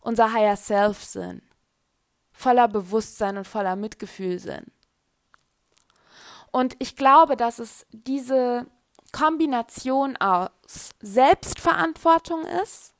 [0.00, 1.42] unser Higher Self sind,
[2.32, 4.70] voller Bewusstsein und voller Mitgefühl sind.
[6.50, 8.66] Und ich glaube, dass es diese
[9.12, 10.50] Kombination aus
[11.00, 12.94] Selbstverantwortung ist,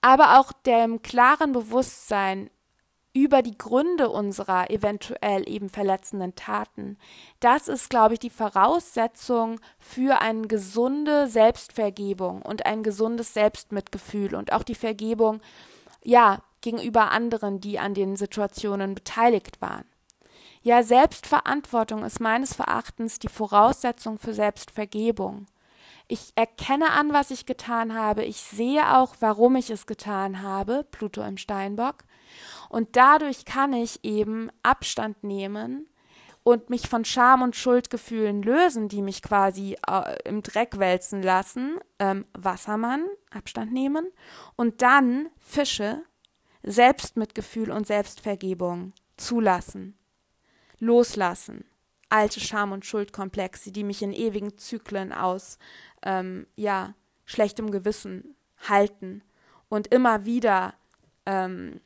[0.00, 2.50] aber auch dem klaren Bewusstsein
[3.14, 6.96] über die Gründe unserer eventuell eben verletzenden Taten.
[7.40, 14.52] Das ist, glaube ich, die Voraussetzung für eine gesunde Selbstvergebung und ein gesundes Selbstmitgefühl und
[14.52, 15.40] auch die Vergebung,
[16.02, 19.84] ja, gegenüber anderen, die an den Situationen beteiligt waren.
[20.62, 25.46] Ja, Selbstverantwortung ist meines Erachtens die Voraussetzung für Selbstvergebung.
[26.06, 28.24] Ich erkenne an, was ich getan habe.
[28.24, 32.04] Ich sehe auch, warum ich es getan habe, Pluto im Steinbock.
[32.72, 35.86] Und dadurch kann ich eben Abstand nehmen
[36.42, 41.78] und mich von Scham und Schuldgefühlen lösen, die mich quasi äh, im Dreck wälzen lassen.
[41.98, 44.10] Ähm, Wassermann, Abstand nehmen.
[44.56, 46.02] Und dann Fische,
[46.62, 49.98] Selbstmitgefühl und Selbstvergebung zulassen,
[50.78, 51.66] loslassen.
[52.08, 55.58] Alte Scham- und Schuldkomplexe, die mich in ewigen Zyklen aus,
[56.02, 56.94] ähm, ja,
[57.26, 58.34] schlechtem Gewissen
[58.66, 59.22] halten
[59.68, 60.72] und immer wieder
[61.26, 61.82] ähm,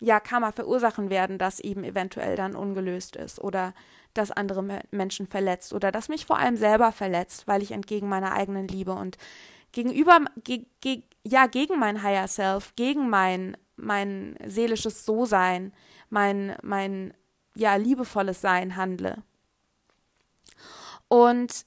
[0.00, 3.74] ja, Karma verursachen werden, das eben eventuell dann ungelöst ist oder
[4.14, 8.32] das andere Menschen verletzt oder das mich vor allem selber verletzt, weil ich entgegen meiner
[8.32, 9.16] eigenen Liebe und
[9.72, 15.72] gegenüber, ge, ge, ja, gegen mein Higher Self, gegen mein, mein seelisches So-Sein,
[16.10, 17.14] mein, mein,
[17.54, 19.22] ja, liebevolles Sein handle.
[21.08, 21.66] Und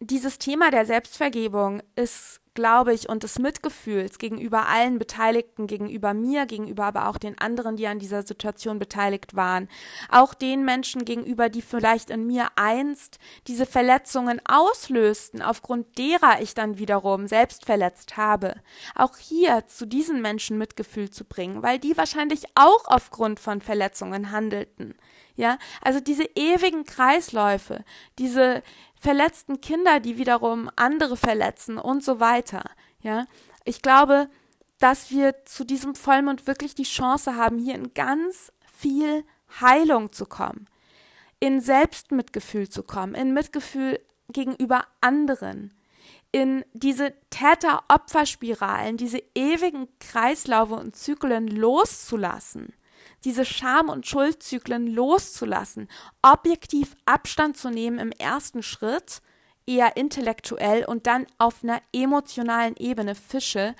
[0.00, 6.46] dieses Thema der Selbstvergebung ist glaube ich, und des Mitgefühls gegenüber allen Beteiligten, gegenüber mir,
[6.46, 9.68] gegenüber aber auch den anderen, die an dieser Situation beteiligt waren,
[10.10, 16.54] auch den Menschen gegenüber, die vielleicht in mir einst diese Verletzungen auslösten, aufgrund derer ich
[16.54, 18.54] dann wiederum selbst verletzt habe,
[18.94, 24.30] auch hier zu diesen Menschen Mitgefühl zu bringen, weil die wahrscheinlich auch aufgrund von Verletzungen
[24.30, 24.94] handelten.
[25.34, 27.84] Ja, also diese ewigen Kreisläufe,
[28.18, 28.62] diese
[29.02, 32.62] verletzten Kinder, die wiederum andere verletzen und so weiter.
[33.00, 33.26] Ja,
[33.64, 34.28] ich glaube,
[34.78, 39.24] dass wir zu diesem Vollmond wirklich die Chance haben, hier in ganz viel
[39.60, 40.66] Heilung zu kommen,
[41.40, 45.74] in Selbstmitgefühl zu kommen, in Mitgefühl gegenüber anderen,
[46.30, 52.72] in diese Täter-Opfer-Spiralen, diese ewigen Kreislaufe und Zyklen loszulassen
[53.24, 55.88] diese Scham- und Schuldzyklen loszulassen,
[56.22, 59.20] objektiv Abstand zu nehmen im ersten Schritt,
[59.66, 63.74] eher intellektuell und dann auf einer emotionalen Ebene Fische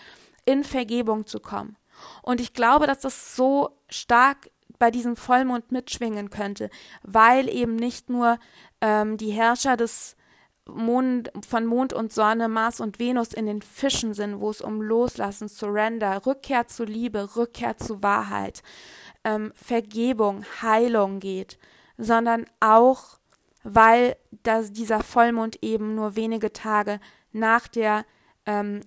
[0.44, 1.76] in Vergebung zu kommen.
[2.22, 6.70] Und ich glaube, dass das so stark bei diesem Vollmond mitschwingen könnte,
[7.02, 8.38] weil eben nicht nur
[8.80, 10.16] ähm, die Herrscher des
[10.66, 14.80] Mond, von Mond und Sonne, Mars und Venus in den Fischen sind, wo es um
[14.80, 18.62] Loslassen, Surrender, Rückkehr zu Liebe, Rückkehr zu Wahrheit,
[19.24, 21.58] ähm, Vergebung, Heilung geht,
[21.98, 23.18] sondern auch,
[23.64, 27.00] weil das, dieser Vollmond eben nur wenige Tage
[27.32, 28.04] nach der
[28.46, 28.82] ähm,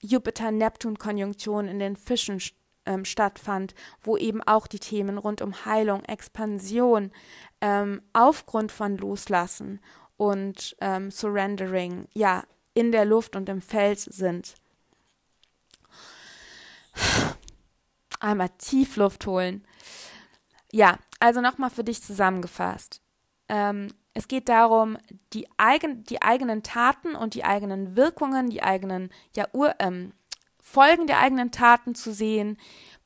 [0.00, 2.40] Jupiter-Neptun-Konjunktion in den Fischen
[2.84, 7.12] ähm, stattfand, wo eben auch die Themen rund um Heilung, Expansion,
[7.60, 9.80] ähm, Aufgrund von Loslassen
[10.22, 14.54] und ähm, Surrendering, ja, in der Luft und im Feld sind.
[18.20, 19.66] Einmal tief Luft holen.
[20.70, 23.00] Ja, also nochmal für dich zusammengefasst.
[23.48, 24.96] Ähm, es geht darum,
[25.32, 30.12] die, eigen, die eigenen Taten und die eigenen Wirkungen, die eigenen ja, Ur, ähm,
[30.60, 32.58] Folgen der eigenen Taten zu sehen,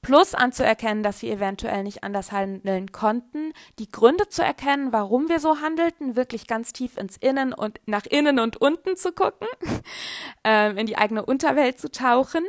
[0.07, 5.40] plus anzuerkennen, dass wir eventuell nicht anders handeln konnten, die Gründe zu erkennen, warum wir
[5.40, 9.49] so handelten, wirklich ganz tief ins Innen und nach innen und unten zu gucken,
[10.45, 12.45] ähm, in die eigene Unterwelt zu tauchen,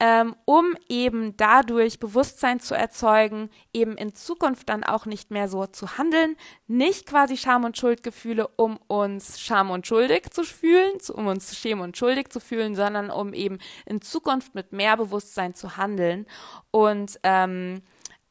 [0.00, 5.66] ähm, um eben dadurch Bewusstsein zu erzeugen, eben in Zukunft dann auch nicht mehr so
[5.66, 11.26] zu handeln, nicht quasi Scham und Schuldgefühle, um uns scham und schuldig zu fühlen, um
[11.28, 15.76] uns schämen und schuldig zu fühlen, sondern um eben in Zukunft mit mehr Bewusstsein zu
[15.76, 16.26] handeln
[16.72, 17.82] und ähm,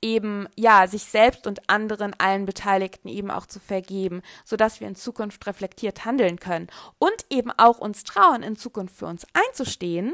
[0.02, 4.88] eben ja sich selbst und anderen allen Beteiligten eben auch zu vergeben, so dass wir
[4.89, 6.67] in Zukunft reflektiert handeln können
[6.99, 10.13] und eben auch uns trauen in Zukunft für uns einzustehen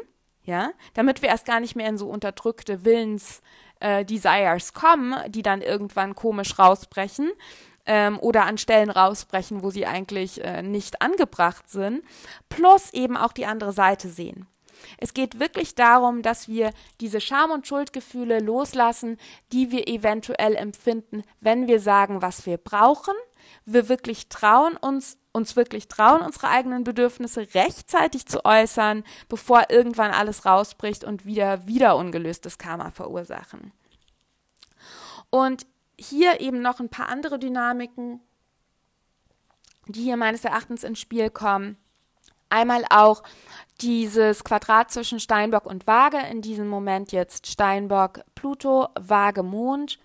[0.49, 3.43] Ja, damit wir erst gar nicht mehr in so unterdrückte Willens
[3.81, 4.03] äh,
[4.73, 7.29] kommen, die dann irgendwann komisch rausbrechen
[7.85, 12.03] ähm, oder an Stellen rausbrechen, wo sie eigentlich äh, nicht angebracht sind,
[12.49, 14.47] plus eben auch die andere Seite sehen.
[14.97, 19.17] Es geht wirklich darum, dass wir diese Scham- und Schuldgefühle loslassen,
[19.51, 23.13] die wir eventuell empfinden, wenn wir sagen, was wir brauchen.
[23.65, 30.11] Wir wirklich trauen uns, uns wirklich trauen, unsere eigenen Bedürfnisse rechtzeitig zu äußern, bevor irgendwann
[30.11, 33.71] alles rausbricht und wieder, wieder ungelöstes Karma verursachen.
[35.29, 35.65] Und
[35.99, 38.21] hier eben noch ein paar andere Dynamiken,
[39.87, 41.77] die hier meines Erachtens ins Spiel kommen.
[42.49, 43.21] Einmal auch
[43.81, 49.99] dieses Quadrat zwischen Steinbock und Waage, in diesem Moment jetzt Steinbock, Pluto, Waage, Mond.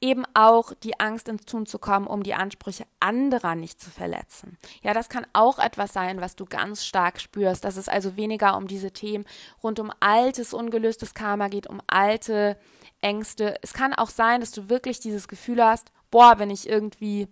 [0.00, 4.58] Eben auch die Angst ins Tun zu kommen, um die Ansprüche anderer nicht zu verletzen.
[4.82, 8.56] Ja, das kann auch etwas sein, was du ganz stark spürst, dass es also weniger
[8.56, 9.24] um diese Themen
[9.62, 12.58] rund um altes, ungelöstes Karma geht, um alte
[13.00, 13.56] Ängste.
[13.62, 17.28] Es kann auch sein, dass du wirklich dieses Gefühl hast, boah, wenn ich irgendwie,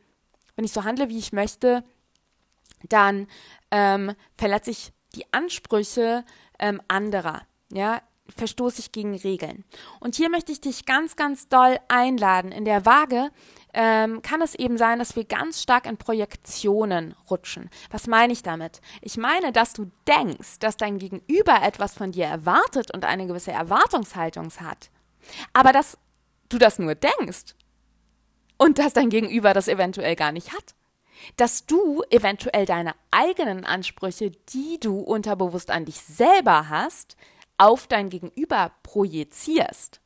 [0.57, 1.85] wenn ich so handle, wie ich möchte,
[2.88, 3.27] dann
[3.70, 6.24] ähm, verletze ich die Ansprüche
[6.59, 7.42] ähm, anderer.
[7.72, 9.65] Ja, verstoße ich gegen Regeln.
[10.01, 12.53] Und hier möchte ich dich ganz, ganz doll einladen.
[12.53, 13.31] In der Waage
[13.75, 17.69] ähm, kann es eben sein, dass wir ganz stark in Projektionen rutschen.
[17.91, 18.81] Was meine ich damit?
[19.03, 23.53] Ich meine, dass du denkst, dass dein Gegenüber etwas von dir erwartet und eine gewisse
[23.53, 24.91] Erwartungshaltung hat.
[25.53, 25.99] Aber dass
[26.49, 27.55] du das nur denkst
[28.57, 30.75] und dass dein Gegenüber das eventuell gar nicht hat
[31.37, 37.17] dass du eventuell deine eigenen Ansprüche, die du unterbewusst an dich selber hast,
[37.59, 40.01] auf dein Gegenüber projizierst.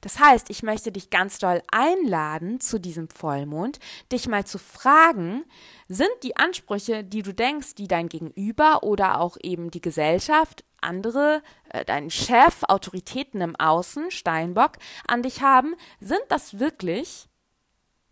[0.00, 3.78] Das heißt, ich möchte dich ganz doll einladen zu diesem Vollmond,
[4.10, 5.44] dich mal zu fragen,
[5.86, 11.42] sind die Ansprüche, die du denkst, die dein Gegenüber oder auch eben die Gesellschaft, andere,
[11.70, 14.72] äh, dein Chef, Autoritäten im Außen, Steinbock,
[15.06, 17.28] an dich haben, sind das wirklich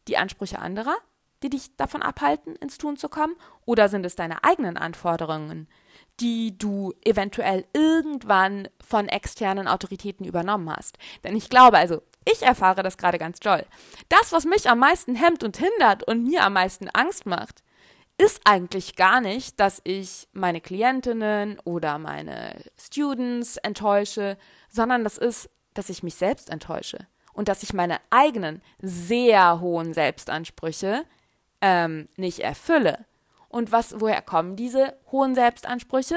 [0.08, 0.96] die Ansprüche anderer?
[1.42, 3.36] die dich davon abhalten, ins Tun zu kommen?
[3.64, 5.68] Oder sind es deine eigenen Anforderungen,
[6.20, 10.98] die du eventuell irgendwann von externen Autoritäten übernommen hast?
[11.24, 13.64] Denn ich glaube, also ich erfahre das gerade ganz toll.
[14.08, 17.62] Das, was mich am meisten hemmt und hindert und mir am meisten Angst macht,
[18.18, 25.50] ist eigentlich gar nicht, dass ich meine Klientinnen oder meine Students enttäusche, sondern das ist,
[25.74, 31.04] dass ich mich selbst enttäusche und dass ich meine eigenen sehr hohen Selbstansprüche
[31.60, 33.04] ähm, nicht erfülle.
[33.48, 36.16] Und was, woher kommen diese hohen Selbstansprüche?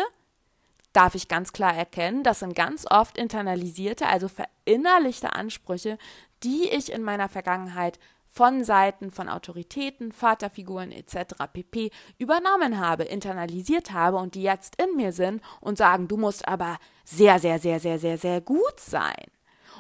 [0.94, 5.98] Darf ich ganz klar erkennen, das sind ganz oft internalisierte, also verinnerlichte Ansprüche,
[6.44, 11.36] die ich in meiner Vergangenheit von Seiten von Autoritäten, Vaterfiguren etc.
[11.52, 11.92] pp.
[12.18, 16.78] übernommen habe, internalisiert habe und die jetzt in mir sind und sagen, du musst aber
[17.04, 19.26] sehr, sehr, sehr, sehr, sehr, sehr gut sein.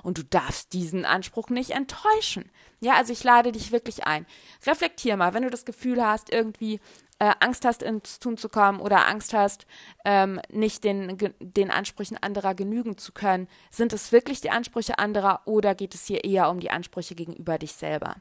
[0.01, 2.49] Und du darfst diesen Anspruch nicht enttäuschen.
[2.79, 4.25] Ja, also ich lade dich wirklich ein.
[4.65, 6.79] Reflektier mal, wenn du das Gefühl hast, irgendwie
[7.19, 9.65] äh, Angst hast, ins Tun zu kommen oder Angst hast,
[10.05, 13.47] ähm, nicht den, den Ansprüchen anderer genügen zu können.
[13.69, 17.57] Sind es wirklich die Ansprüche anderer oder geht es hier eher um die Ansprüche gegenüber
[17.57, 18.15] dich selber?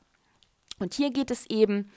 [0.79, 1.91] Und hier geht es eben,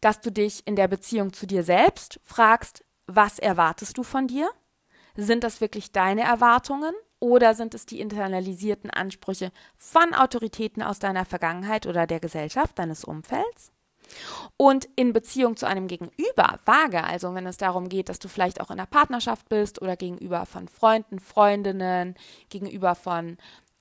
[0.00, 4.50] dass du dich in der Beziehung zu dir selbst fragst, was erwartest du von dir?
[5.16, 11.24] Sind das wirklich deine Erwartungen oder sind es die internalisierten Ansprüche von Autoritäten aus deiner
[11.24, 13.72] Vergangenheit oder der Gesellschaft, deines Umfelds?
[14.56, 18.60] Und in Beziehung zu einem Gegenüber, vage, also wenn es darum geht, dass du vielleicht
[18.60, 22.14] auch in einer Partnerschaft bist oder gegenüber von Freunden, Freundinnen,
[22.48, 23.36] gegenüber von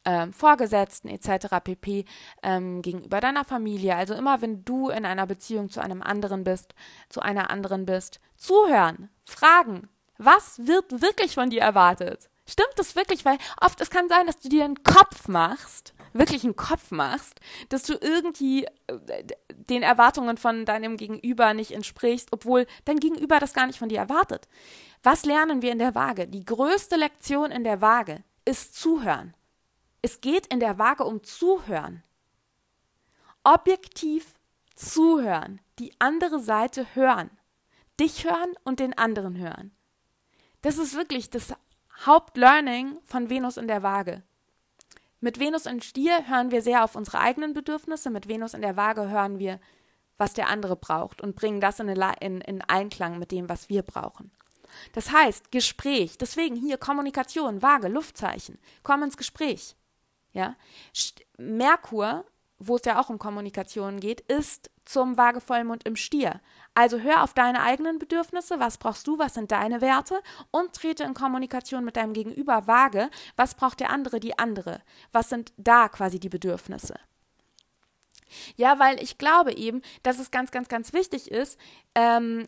[0.05, 1.47] ähm, Vorgesetzten etc.
[1.63, 2.05] pp.
[2.41, 3.95] Ähm, gegenüber deiner Familie.
[3.95, 6.73] Also immer wenn du in einer Beziehung zu einem anderen bist,
[7.09, 12.29] zu einer anderen bist, zuhören, fragen, was wird wirklich von dir erwartet?
[12.49, 13.25] Stimmt das wirklich?
[13.25, 17.39] Weil oft, es kann sein, dass du dir einen Kopf machst, wirklich einen Kopf machst,
[17.69, 23.53] dass du irgendwie äh, den Erwartungen von deinem Gegenüber nicht entsprichst, obwohl dein Gegenüber das
[23.53, 24.47] gar nicht von dir erwartet.
[25.03, 26.27] Was lernen wir in der Waage?
[26.27, 29.35] Die größte Lektion in der Waage ist Zuhören.
[30.01, 32.03] Es geht in der Waage um Zuhören.
[33.43, 34.39] Objektiv
[34.75, 37.29] zuhören, die andere Seite hören,
[37.99, 39.71] dich hören und den anderen hören.
[40.61, 41.53] Das ist wirklich das
[42.05, 44.23] Hauptlearning von Venus in der Waage.
[45.19, 48.77] Mit Venus in Stier hören wir sehr auf unsere eigenen Bedürfnisse, mit Venus in der
[48.77, 49.59] Waage hören wir,
[50.17, 53.81] was der andere braucht und bringen das in, in, in Einklang mit dem, was wir
[53.81, 54.31] brauchen.
[54.93, 59.75] Das heißt, Gespräch, deswegen hier Kommunikation, Waage, Luftzeichen, komm ins Gespräch.
[60.31, 60.55] Ja?
[61.37, 62.23] Merkur,
[62.59, 66.39] wo es ja auch um Kommunikation geht, ist zum Waagevollmond im Stier.
[66.79, 71.03] Also hör auf deine eigenen Bedürfnisse, was brauchst du, was sind deine Werte und trete
[71.03, 75.89] in Kommunikation mit deinem Gegenüber vage, was braucht der andere, die andere, was sind da
[75.89, 76.95] quasi die Bedürfnisse.
[78.55, 81.59] Ja, weil ich glaube eben, dass es ganz, ganz, ganz wichtig ist,
[81.95, 82.47] ähm,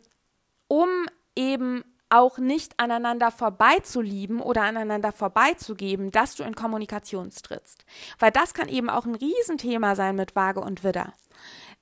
[0.70, 0.88] um
[1.36, 7.84] eben auch nicht aneinander vorbeizulieben oder aneinander vorbeizugeben, dass du in Kommunikation trittst.
[8.18, 11.12] Weil das kann eben auch ein Riesenthema sein mit Waage und Widder.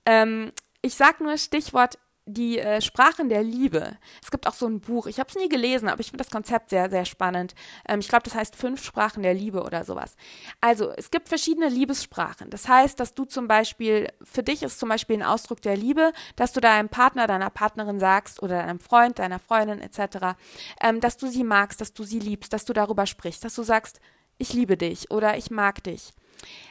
[0.07, 1.99] Ähm, ich sage nur Stichwort
[2.33, 3.97] die äh, Sprachen der Liebe.
[4.21, 6.31] Es gibt auch so ein Buch, ich habe es nie gelesen, aber ich finde das
[6.31, 7.55] Konzept sehr, sehr spannend.
[7.87, 10.15] Ähm, ich glaube, das heißt Fünf Sprachen der Liebe oder sowas.
[10.61, 12.49] Also, es gibt verschiedene Liebessprachen.
[12.49, 16.13] Das heißt, dass du zum Beispiel, für dich ist zum Beispiel ein Ausdruck der Liebe,
[16.35, 20.35] dass du deinem Partner, deiner Partnerin sagst oder deinem Freund, deiner Freundin etc.,
[20.81, 23.63] ähm, dass du sie magst, dass du sie liebst, dass du darüber sprichst, dass du
[23.63, 23.99] sagst,
[24.37, 26.13] ich liebe dich oder ich mag dich.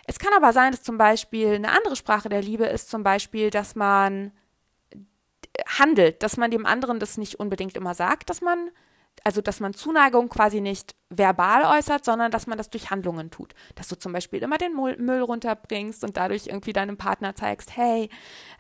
[0.07, 3.51] Es kann aber sein, dass zum Beispiel eine andere Sprache der Liebe ist, zum Beispiel,
[3.51, 4.33] dass man
[5.67, 8.71] handelt, dass man dem anderen das nicht unbedingt immer sagt, dass man,
[9.25, 13.55] also dass man Zuneigung quasi nicht verbal äußert, sondern dass man das durch Handlungen tut.
[13.75, 18.09] Dass du zum Beispiel immer den Müll runterbringst und dadurch irgendwie deinem Partner zeigst, hey,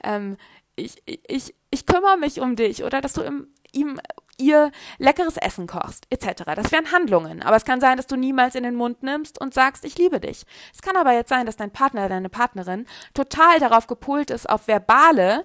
[0.02, 0.36] ähm,
[0.76, 4.00] ich, ich, ich kümmere mich um dich oder dass du im, ihm
[4.38, 6.44] ihr leckeres Essen kochst, etc.
[6.54, 7.42] Das wären Handlungen.
[7.42, 10.20] Aber es kann sein, dass du niemals in den Mund nimmst und sagst, ich liebe
[10.20, 10.44] dich.
[10.72, 14.68] Es kann aber jetzt sein, dass dein Partner, deine Partnerin total darauf gepolt ist, auf
[14.68, 15.44] verbale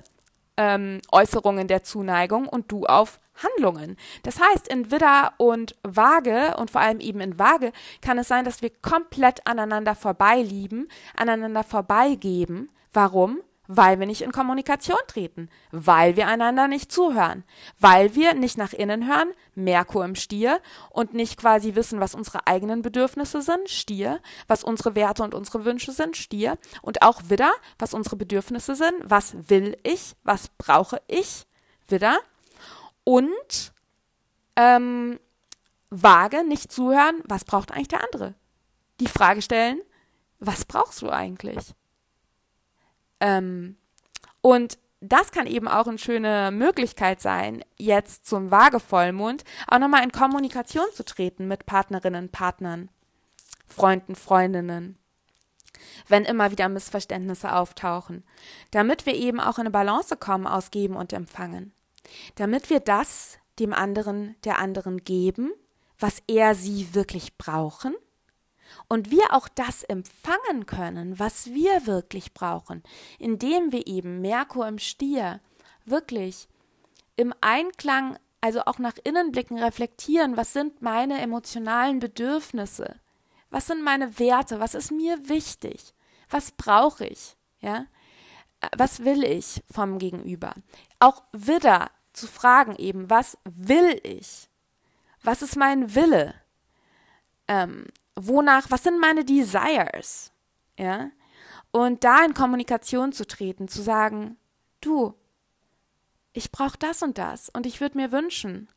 [0.58, 3.97] ähm, Äußerungen der Zuneigung und du auf Handlungen.
[4.24, 8.45] Das heißt, in Widder und Waage und vor allem eben in Waage kann es sein,
[8.45, 12.70] dass wir komplett aneinander vorbeilieben, aneinander vorbeigeben.
[12.91, 13.41] Warum?
[13.78, 17.43] Weil wir nicht in Kommunikation treten, weil wir einander nicht zuhören,
[17.80, 22.47] weil wir nicht nach innen hören, Merkur im Stier, und nicht quasi wissen, was unsere
[22.47, 27.51] eigenen Bedürfnisse sind, Stier, was unsere Werte und unsere Wünsche sind, Stier, und auch Widder,
[27.80, 31.45] was unsere Bedürfnisse sind, was will ich, was brauche ich,
[31.88, 32.19] Widder,
[33.03, 33.74] und
[34.55, 35.19] ähm,
[35.89, 38.34] vage, nicht zuhören, was braucht eigentlich der andere?
[38.99, 39.82] Die Frage stellen,
[40.39, 41.74] was brauchst du eigentlich?
[43.24, 43.78] Ähm,
[44.41, 50.11] und das kann eben auch eine schöne Möglichkeit sein, jetzt zum Waagevollmond auch nochmal in
[50.11, 52.89] Kommunikation zu treten mit Partnerinnen, Partnern,
[53.65, 54.97] Freunden, Freundinnen,
[56.07, 58.24] wenn immer wieder Missverständnisse auftauchen,
[58.71, 61.74] damit wir eben auch in eine Balance kommen aus Geben und Empfangen,
[62.36, 65.51] damit wir das dem anderen, der anderen geben,
[65.97, 67.95] was er sie wirklich brauchen
[68.88, 72.84] und wir auch das empfangen können, was wir wirklich brauchen,
[73.20, 75.40] indem wir eben Merkur im Stier
[75.86, 76.48] wirklich
[77.16, 83.00] im Einklang, also auch nach innen blicken, reflektieren, was sind meine emotionalen Bedürfnisse,
[83.50, 85.94] was sind meine Werte, was ist mir wichtig,
[86.30, 87.86] was brauche ich, ja,
[88.76, 90.54] was will ich vom Gegenüber.
[91.00, 94.50] Auch wieder zu fragen eben, was will ich,
[95.22, 96.34] was ist mein Wille,
[97.48, 100.32] ähm, wonach, was sind meine Desires?
[100.78, 101.09] Ja?
[101.72, 104.38] Und da in Kommunikation zu treten, zu sagen,
[104.82, 105.16] du,
[106.34, 108.68] ich brauche das und das und ich würde mir wünschen,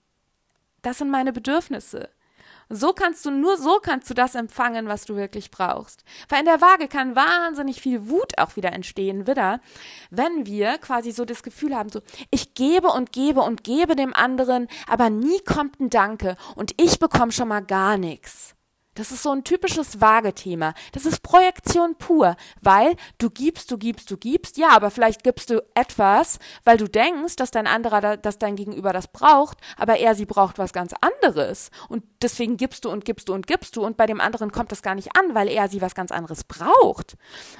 [0.83, 2.11] das sind meine Bedürfnisse.
[2.69, 6.03] So kannst du, nur so kannst du das empfangen, was du wirklich brauchst.
[6.29, 9.61] Weil in der Waage kann wahnsinnig viel Wut auch wieder entstehen, wieder,
[10.11, 12.01] wenn wir quasi so das Gefühl haben, so,
[12.33, 16.99] ich gebe und gebe und gebe dem anderen, aber nie kommt ein Danke und ich
[16.99, 18.56] bekomme schon mal gar nichts.
[18.97, 20.73] Das ist so ein typisches Waage-Thema.
[20.93, 24.57] Das ist Projektion pur, weil du gibst, du gibst, du gibst.
[24.57, 28.95] Ja, aber vielleicht gibst du etwas, weil du denkst, dass dein anderer, dass dein Gegenüber
[28.95, 31.71] das braucht, aber er sie braucht was ganz anderes.
[31.91, 34.73] Und deswegen gibst du und gibst du und gibst du und bei dem anderen kommt
[34.73, 37.19] das gar nicht an, weil er sie was ganz anderes braucht.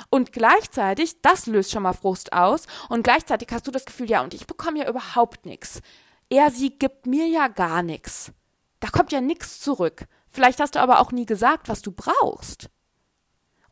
[0.09, 4.23] Und gleichzeitig, das löst schon mal Frust aus und gleichzeitig hast du das Gefühl, ja,
[4.23, 5.83] und ich bekomme ja überhaupt nichts.
[6.31, 8.33] Er, sie gibt mir ja gar nichts.
[8.81, 10.07] Da kommt ja nichts zurück.
[10.37, 12.69] Vielleicht hast du aber auch nie gesagt, was du brauchst.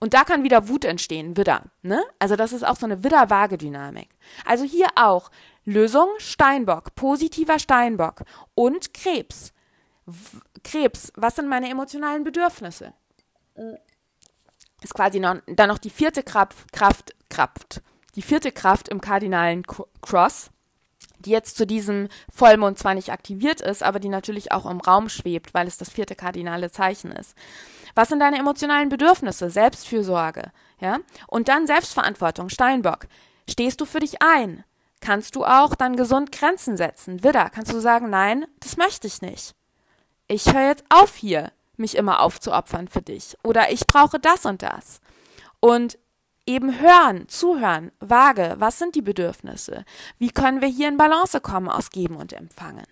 [0.00, 1.64] Und da kann wieder Wut entstehen, Widder.
[1.82, 2.02] Ne?
[2.18, 4.08] Also das ist auch so eine Widder-Waage-Dynamik.
[4.46, 5.30] Also hier auch
[5.66, 8.22] Lösung Steinbock, positiver Steinbock
[8.54, 9.52] und Krebs.
[10.06, 12.94] W Krebs, was sind meine emotionalen Bedürfnisse?
[14.82, 17.82] Ist quasi noch, dann noch die vierte Kraft, Kraft, Kraft,
[18.14, 19.64] die vierte Kraft im kardinalen
[20.00, 20.48] Cross
[21.24, 25.08] die jetzt zu diesem Vollmond zwar nicht aktiviert ist, aber die natürlich auch im Raum
[25.08, 27.34] schwebt, weil es das vierte kardinale Zeichen ist.
[27.94, 29.50] Was sind deine emotionalen Bedürfnisse?
[29.50, 30.50] Selbstfürsorge,
[30.80, 30.98] ja?
[31.28, 33.06] Und dann Selbstverantwortung, Steinbock.
[33.48, 34.64] Stehst du für dich ein?
[35.00, 37.22] Kannst du auch dann gesund Grenzen setzen?
[37.22, 39.54] Widder, kannst du sagen, nein, das möchte ich nicht.
[40.28, 43.36] Ich höre jetzt auf hier, mich immer aufzuopfern für dich.
[43.42, 45.00] Oder ich brauche das und das.
[45.60, 45.98] Und
[46.46, 49.84] eben hören, zuhören, vage, was sind die Bedürfnisse?
[50.18, 52.86] Wie können wir hier in Balance kommen aus Geben und Empfangen?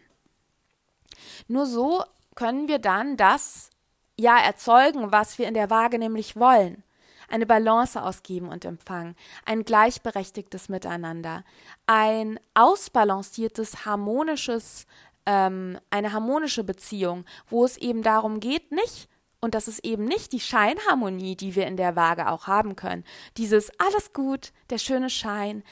[1.48, 2.03] Nur so
[2.34, 3.70] können wir dann das
[4.18, 6.82] ja erzeugen, was wir in der Waage nämlich wollen.
[7.28, 11.44] Eine Balance aus Geben und Empfangen, ein gleichberechtigtes Miteinander,
[11.86, 14.86] ein ausbalanciertes, harmonisches,
[15.24, 19.09] ähm, eine harmonische Beziehung, wo es eben darum geht, nicht
[19.45, 23.03] und das ist eben nicht die Scheinharmonie, die wir in der Waage auch haben können.
[23.36, 25.64] Dieses alles gut, der schöne Schein,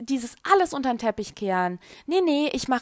[0.00, 1.78] dieses alles unter den Teppich kehren.
[2.06, 2.80] Nee, nee, ich mach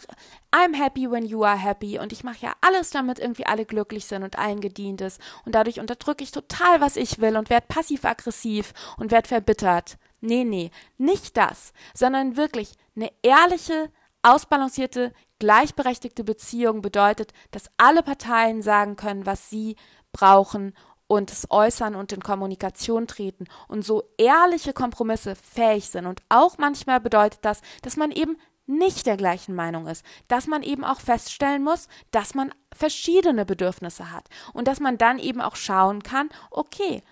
[0.53, 4.07] I'm happy when you are happy und ich mache ja alles, damit irgendwie alle glücklich
[4.07, 5.21] sind und allen gedient ist.
[5.45, 9.99] Und dadurch unterdrücke ich total, was ich will und werde passiv-aggressiv und werde verbittert.
[10.21, 13.91] Nee, nee, nicht das, sondern wirklich eine ehrliche,
[14.23, 19.77] ausbalancierte, gleichberechtigte Beziehung bedeutet, dass alle Parteien sagen können, was sie
[20.17, 20.75] brauchen
[21.07, 26.07] und es äußern und in Kommunikation treten und so ehrliche Kompromisse fähig sind.
[26.07, 28.37] Und auch manchmal bedeutet das, dass man eben
[28.67, 34.11] nicht der gleichen Meinung ist, dass man eben auch feststellen muss, dass man verschiedene Bedürfnisse
[34.11, 37.03] hat und dass man dann eben auch schauen kann, okay,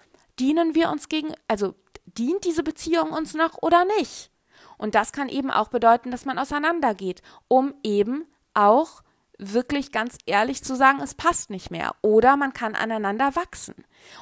[0.41, 1.75] dienen wir uns gegen, also
[2.07, 4.31] dient diese Beziehung uns noch oder nicht?
[4.79, 8.25] Und das kann eben auch bedeuten, dass man auseinandergeht, um eben
[8.55, 9.04] auch
[9.39, 11.95] wirklich ganz ehrlich zu sagen, es passt nicht mehr.
[12.03, 13.75] Oder man kann aneinander wachsen.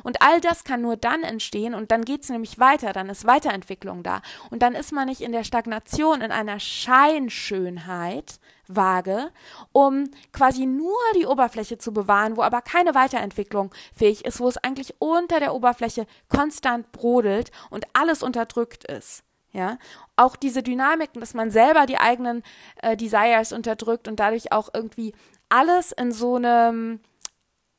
[0.03, 3.27] Und all das kann nur dann entstehen und dann geht es nämlich weiter, dann ist
[3.27, 4.23] Weiterentwicklung da.
[4.51, 8.39] Und dann ist man nicht in der Stagnation, in einer Scheinschönheit
[8.69, 9.31] vage,
[9.73, 14.57] um quasi nur die Oberfläche zu bewahren, wo aber keine Weiterentwicklung fähig ist, wo es
[14.57, 19.25] eigentlich unter der Oberfläche konstant brodelt und alles unterdrückt ist.
[19.53, 19.79] Ja,
[20.17, 22.43] auch diese Dynamiken, dass man selber die eigenen
[22.81, 25.15] äh, Desires unterdrückt und dadurch auch irgendwie
[25.51, 27.01] alles in so einem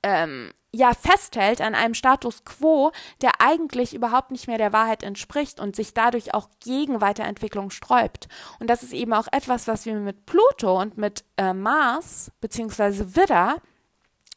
[0.04, 5.60] ähm, ja festhält an einem Status quo, der eigentlich überhaupt nicht mehr der Wahrheit entspricht
[5.60, 8.28] und sich dadurch auch gegen Weiterentwicklung sträubt.
[8.60, 13.16] Und das ist eben auch etwas, was wir mit Pluto und mit äh, Mars beziehungsweise
[13.16, 13.62] Widder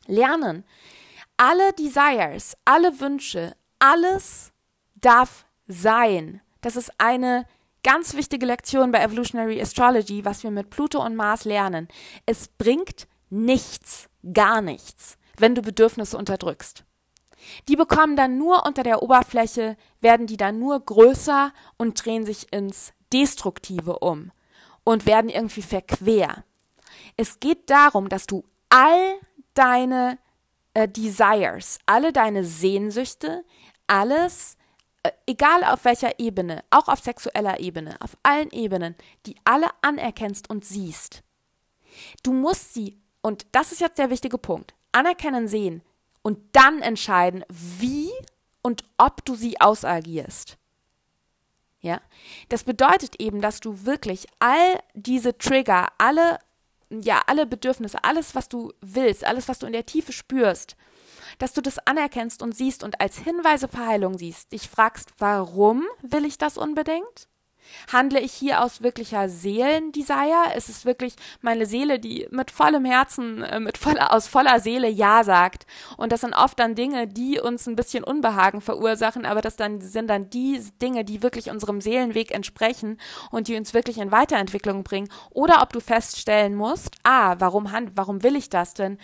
[0.07, 0.65] lernen.
[1.37, 4.53] Alle Desires, alle Wünsche, alles
[4.95, 6.41] darf sein.
[6.67, 7.47] Das ist eine
[7.85, 11.87] ganz wichtige Lektion bei Evolutionary Astrology, was wir mit Pluto und Mars lernen.
[12.27, 16.85] Es bringt nichts, gar nichts, wenn du Bedürfnisse unterdrückst.
[17.69, 22.53] Die bekommen dann nur unter der Oberfläche, werden die dann nur größer und drehen sich
[22.53, 24.33] ins Destruktive um
[24.83, 26.43] und werden irgendwie verquer.
[27.17, 29.21] Es geht darum, dass du all
[29.55, 30.19] deine
[30.75, 33.45] äh, Desires, alle deine Sehnsüchte,
[33.87, 34.57] alles,
[35.27, 38.95] egal auf welcher Ebene, auch auf sexueller Ebene, auf allen Ebenen,
[39.27, 41.23] die alle anerkennst und siehst.
[42.23, 45.83] Du musst sie, und das ist jetzt der wichtige Punkt, anerkennen, sehen
[46.23, 48.11] und dann entscheiden, wie
[48.63, 50.59] und ob du sie ausagierst.
[51.81, 52.01] Ja,
[52.49, 56.39] das bedeutet eben, dass du wirklich all diese Trigger, alle,
[56.91, 60.77] ja, alle Bedürfnisse, alles, was du willst, alles, was du in der Tiefe spürst,
[61.39, 65.85] dass du das anerkennst und siehst und als Hinweise für Heilung siehst, dich fragst, warum
[66.03, 67.29] will ich das unbedingt?
[67.93, 70.55] Handle ich hier aus wirklicher Seelendesire?
[70.57, 74.89] Ist es wirklich meine Seele, die mit vollem Herzen, äh, mit voller, aus voller Seele
[74.89, 75.67] Ja sagt?
[75.97, 79.81] Und das sind oft dann Dinge, die uns ein bisschen Unbehagen verursachen, aber das dann
[79.81, 82.99] sind dann die Dinge, die wirklich unserem Seelenweg entsprechen
[83.31, 85.09] und die uns wirklich in Weiterentwicklung bringen.
[85.31, 88.99] Oder ob du feststellen musst, ah, warum, warum will ich das denn?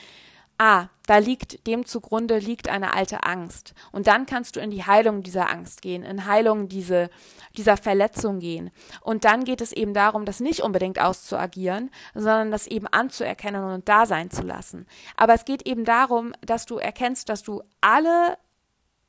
[0.58, 3.74] Ah, da liegt, dem zugrunde liegt eine alte Angst.
[3.90, 7.10] Und dann kannst du in die Heilung dieser Angst gehen, in Heilung diese,
[7.56, 8.70] dieser Verletzung gehen.
[9.00, 13.88] Und dann geht es eben darum, das nicht unbedingt auszuagieren, sondern das eben anzuerkennen und
[13.88, 14.86] da sein zu lassen.
[15.16, 18.38] Aber es geht eben darum, dass du erkennst, dass du alle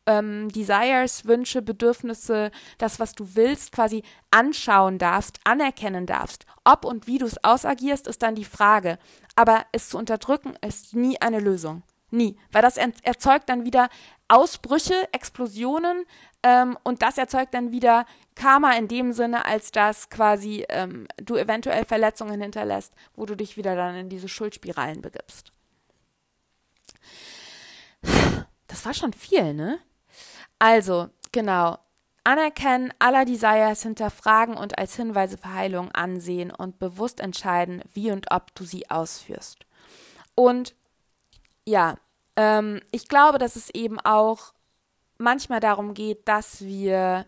[0.05, 6.45] ähm, Desires, Wünsche, Bedürfnisse, das, was du willst, quasi anschauen darfst, anerkennen darfst.
[6.63, 8.97] Ob und wie du es ausagierst, ist dann die Frage.
[9.35, 11.83] Aber es zu unterdrücken, ist nie eine Lösung.
[12.11, 12.37] Nie.
[12.51, 13.89] Weil das erzeugt dann wieder
[14.27, 16.05] Ausbrüche, Explosionen
[16.43, 21.35] ähm, und das erzeugt dann wieder Karma in dem Sinne, als dass quasi ähm, du
[21.35, 25.51] eventuell Verletzungen hinterlässt, wo du dich wieder dann in diese Schuldspiralen begibst.
[28.67, 29.79] Das war schon viel, ne?
[30.63, 31.77] Also, genau.
[32.23, 38.31] Anerkennen aller Desires hinterfragen und als Hinweise für Heilung ansehen und bewusst entscheiden, wie und
[38.31, 39.65] ob du sie ausführst.
[40.35, 40.73] Und
[41.65, 41.97] ja,
[42.37, 44.53] ähm, ich glaube, dass es eben auch
[45.17, 47.25] manchmal darum geht, dass wir,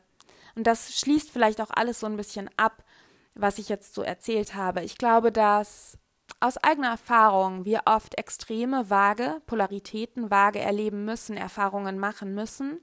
[0.55, 2.85] und das schließt vielleicht auch alles so ein bisschen ab,
[3.33, 4.81] was ich jetzt so erzählt habe.
[4.81, 5.97] Ich glaube, dass
[6.39, 12.79] aus eigener Erfahrung wir oft extreme, vage Polaritäten, vage erleben müssen, Erfahrungen machen müssen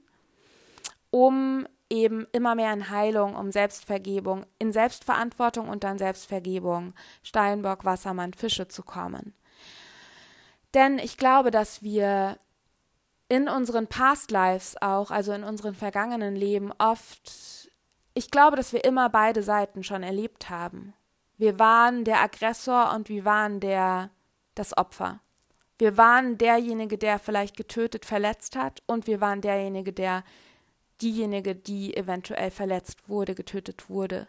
[1.13, 8.33] um eben immer mehr in Heilung, um Selbstvergebung, in Selbstverantwortung und dann Selbstvergebung, Steinbock, Wassermann,
[8.33, 9.35] Fische zu kommen.
[10.73, 12.39] Denn ich glaube, dass wir
[13.29, 17.69] in unseren Past Lives auch, also in unseren vergangenen Leben oft,
[18.15, 20.95] ich glaube, dass wir immer beide Seiten schon erlebt haben.
[21.37, 24.09] Wir waren der Aggressor und wir waren der
[24.55, 25.19] das Opfer.
[25.77, 30.23] Wir waren derjenige, der vielleicht getötet, verletzt hat und wir waren derjenige, der
[31.01, 34.27] diejenige, die eventuell verletzt wurde, getötet wurde.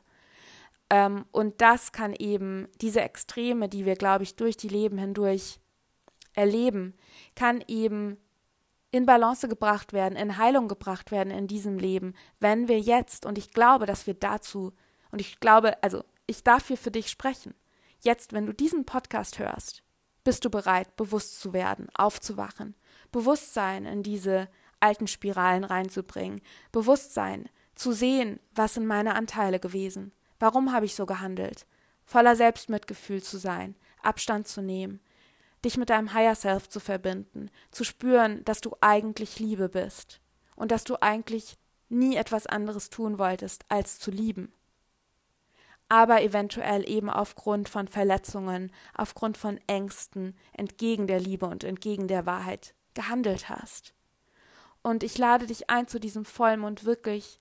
[0.90, 5.60] Ähm, und das kann eben diese Extreme, die wir, glaube ich, durch die Leben hindurch
[6.34, 6.94] erleben,
[7.34, 8.18] kann eben
[8.90, 13.38] in Balance gebracht werden, in Heilung gebracht werden in diesem Leben, wenn wir jetzt, und
[13.38, 14.72] ich glaube, dass wir dazu,
[15.10, 17.54] und ich glaube, also ich darf hier für dich sprechen,
[18.00, 19.82] jetzt, wenn du diesen Podcast hörst,
[20.22, 22.76] bist du bereit, bewusst zu werden, aufzuwachen,
[23.10, 24.48] Bewusstsein in diese
[24.85, 31.07] alten Spiralen reinzubringen, Bewusstsein zu sehen, was sind meine Anteile gewesen, warum habe ich so
[31.07, 31.66] gehandelt,
[32.05, 35.01] voller Selbstmitgefühl zu sein, Abstand zu nehmen,
[35.64, 40.20] dich mit deinem Higher Self zu verbinden, zu spüren, dass du eigentlich Liebe bist
[40.55, 41.57] und dass du eigentlich
[41.89, 44.53] nie etwas anderes tun wolltest, als zu lieben.
[45.89, 52.26] Aber eventuell eben aufgrund von Verletzungen, aufgrund von Ängsten entgegen der Liebe und entgegen der
[52.26, 53.93] Wahrheit gehandelt hast.
[54.85, 57.39] Und ich lade dich ein, zu diesem Vollmond wirklich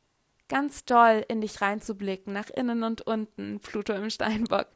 [0.48, 4.68] ganz doll in dich reinzublicken, nach innen und unten, Pluto im Steinbock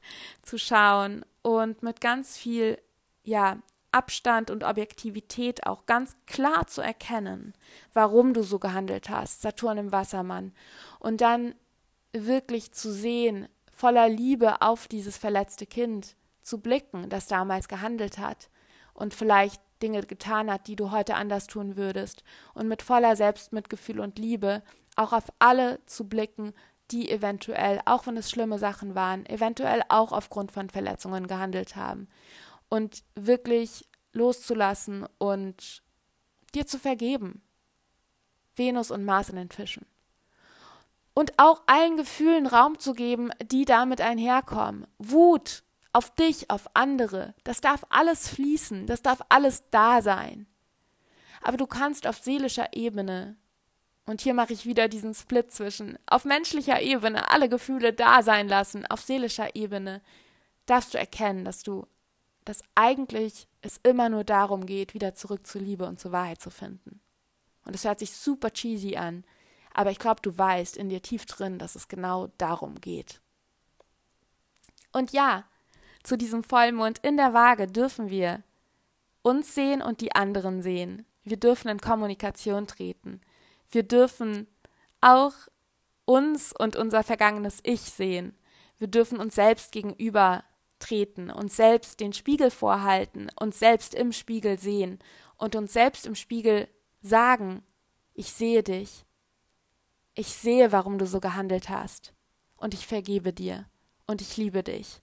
[0.42, 2.78] zu schauen und mit ganz viel
[3.24, 3.58] ja,
[3.94, 7.54] Abstand und Objektivität auch ganz klar zu erkennen,
[7.94, 10.54] warum du so gehandelt hast, Saturn im Wassermann,
[11.00, 11.56] und dann
[12.12, 18.50] wirklich zu sehen, voller Liebe auf dieses verletzte Kind zu blicken, das damals gehandelt hat
[18.94, 22.24] und vielleicht Dinge getan hat, die du heute anders tun würdest,
[22.54, 24.64] und mit voller Selbstmitgefühl und Liebe
[24.96, 26.54] auch auf alle zu blicken,
[26.92, 32.08] die eventuell, auch wenn es schlimme Sachen waren, eventuell auch aufgrund von Verletzungen gehandelt haben
[32.70, 35.84] und wirklich loszulassen und
[36.56, 37.42] dir zu vergeben.
[38.56, 39.86] Venus und Mars in den Fischen.
[41.14, 44.88] Und auch allen Gefühlen Raum zu geben, die damit einherkommen.
[44.98, 45.64] Wut
[45.98, 50.46] auf dich, auf andere, das darf alles fließen, das darf alles da sein.
[51.42, 53.36] Aber du kannst auf seelischer Ebene,
[54.06, 58.48] und hier mache ich wieder diesen Split zwischen, auf menschlicher Ebene alle Gefühle da sein
[58.48, 60.04] lassen, auf seelischer Ebene
[60.68, 61.88] darfst du erkennen, dass du
[62.46, 66.50] dass eigentlich es immer nur darum geht, wieder zurück zur Liebe und zur Wahrheit zu
[66.50, 67.02] finden.
[67.66, 69.26] Und es hört sich super cheesy an,
[69.74, 73.20] aber ich glaube, du weißt in dir tief drin, dass es genau darum geht.
[74.94, 75.44] Und ja,
[76.08, 78.42] zu diesem Vollmond in der Waage dürfen wir
[79.24, 81.06] uns sehen und die anderen sehen.
[81.26, 83.20] Wir dürfen in Kommunikation treten.
[83.70, 84.48] Wir dürfen
[85.02, 85.34] auch
[86.06, 88.38] uns und unser vergangenes Ich sehen.
[88.78, 90.46] Wir dürfen uns selbst gegenüber
[90.80, 95.00] treten, uns selbst den Spiegel vorhalten, uns selbst im Spiegel sehen
[95.36, 96.70] und uns selbst im Spiegel
[97.02, 97.64] sagen,
[98.14, 99.06] ich sehe dich,
[100.16, 102.14] ich sehe, warum du so gehandelt hast,
[102.56, 103.66] und ich vergebe dir,
[104.06, 105.02] und ich liebe dich.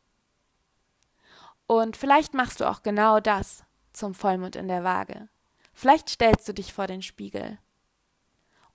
[1.67, 5.29] Und vielleicht machst du auch genau das zum Vollmond in der Waage.
[5.73, 7.59] Vielleicht stellst du dich vor den Spiegel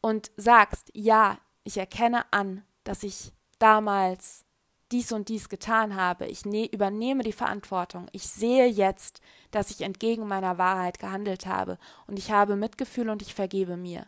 [0.02, 4.46] und sagst, ja, ich erkenne an, dass ich damals
[4.92, 6.26] dies und dies getan habe.
[6.26, 8.08] Ich ne übernehme die Verantwortung.
[8.12, 9.22] Ich sehe jetzt,
[9.52, 11.78] dass ich entgegen meiner Wahrheit gehandelt habe.
[12.08, 14.08] Und ich habe Mitgefühl und ich vergebe mir.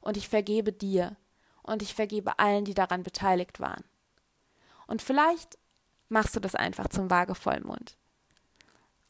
[0.00, 1.16] Und ich vergebe dir.
[1.62, 3.84] Und ich vergebe allen, die daran beteiligt waren.
[4.86, 5.58] Und vielleicht
[6.08, 7.96] machst du das einfach zum Waagevollmond.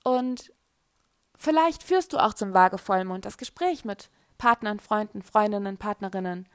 [0.04, 0.52] Und
[1.36, 6.48] vielleicht führst du auch zum Waagevollmond das Gespräch mit Partnern, Freunden, Freundinnen, Partnerinnen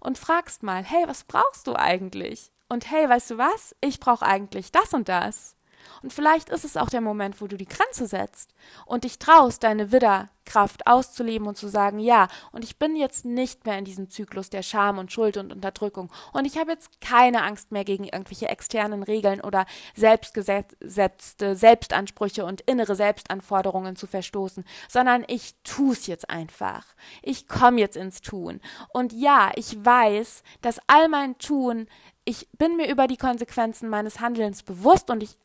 [0.00, 2.50] und fragst mal, hey, was brauchst du eigentlich?
[2.68, 3.74] Und hey, weißt du was?
[3.80, 5.56] Ich brauche eigentlich das und das.
[6.02, 8.54] Und vielleicht ist es auch der Moment, wo du die Grenze setzt
[8.86, 13.66] und dich traust, deine Widderkraft auszuleben und zu sagen, ja, und ich bin jetzt nicht
[13.66, 16.10] mehr in diesem Zyklus der Scham und Schuld und Unterdrückung.
[16.32, 22.60] Und ich habe jetzt keine Angst mehr gegen irgendwelche externen Regeln oder selbstgesetzte Selbstansprüche und
[22.62, 26.84] innere Selbstanforderungen zu verstoßen, sondern ich tu's jetzt einfach.
[27.22, 28.60] Ich komme jetzt ins Tun.
[28.92, 31.86] Und ja, ich weiß, dass all mein Tun
[32.28, 35.38] ich bin mir über die Konsequenzen meines Handelns bewusst und ich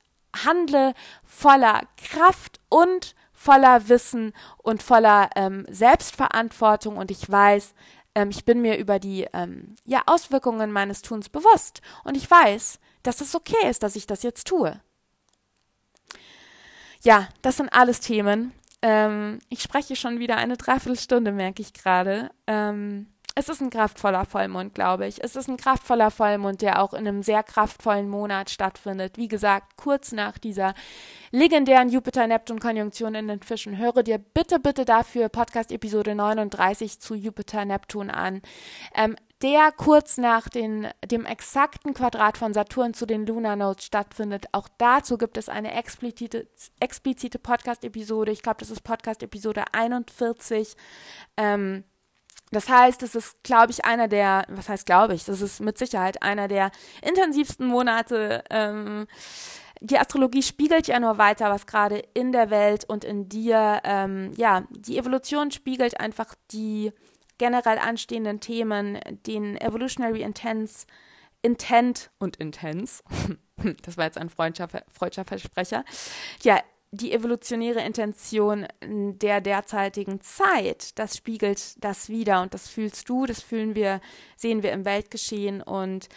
[0.45, 7.73] handle voller Kraft und voller Wissen und voller ähm, Selbstverantwortung und ich weiß,
[8.15, 12.79] ähm, ich bin mir über die ähm, ja, Auswirkungen meines Tuns bewusst und ich weiß,
[13.03, 14.79] dass es okay ist, dass ich das jetzt tue.
[17.01, 18.53] Ja, das sind alles Themen.
[18.81, 22.31] Ähm, ich spreche schon wieder eine Dreiviertelstunde, merke ich gerade.
[22.47, 25.23] Ähm, es ist ein kraftvoller Vollmond, glaube ich.
[25.23, 29.17] Es ist ein kraftvoller Vollmond, der auch in einem sehr kraftvollen Monat stattfindet.
[29.17, 30.75] Wie gesagt, kurz nach dieser
[31.31, 33.77] legendären Jupiter-Neptun-Konjunktion in den Fischen.
[33.77, 38.41] Höre dir bitte, bitte dafür Podcast-Episode 39 zu Jupiter-Neptun an.
[38.93, 44.45] Ähm, der kurz nach den, dem exakten Quadrat von Saturn zu den Lunar Nodes stattfindet.
[44.53, 46.47] Auch dazu gibt es eine explizite,
[46.79, 48.31] explizite Podcast-Episode.
[48.31, 50.75] Ich glaube, das ist Podcast-Episode 41.
[51.35, 51.83] Ähm,
[52.53, 55.77] das heißt, es ist, glaube ich, einer der, was heißt glaube ich, das ist mit
[55.77, 58.43] Sicherheit einer der intensivsten Monate.
[58.49, 59.07] Ähm,
[59.81, 64.31] die Astrologie spiegelt ja nur weiter, was gerade in der Welt und in dir, ähm,
[64.37, 66.93] ja, die Evolution spiegelt einfach die
[67.37, 70.85] generell anstehenden Themen, den Evolutionary Intense,
[71.41, 73.03] Intent und Intense,
[73.81, 74.69] das war jetzt ein freudscher
[75.25, 75.83] Versprecher,
[76.43, 76.61] ja,
[76.93, 83.41] die evolutionäre Intention der derzeitigen Zeit, das spiegelt das wieder und das fühlst du, das
[83.41, 83.99] fühlen wir,
[84.37, 86.07] sehen wir im Weltgeschehen und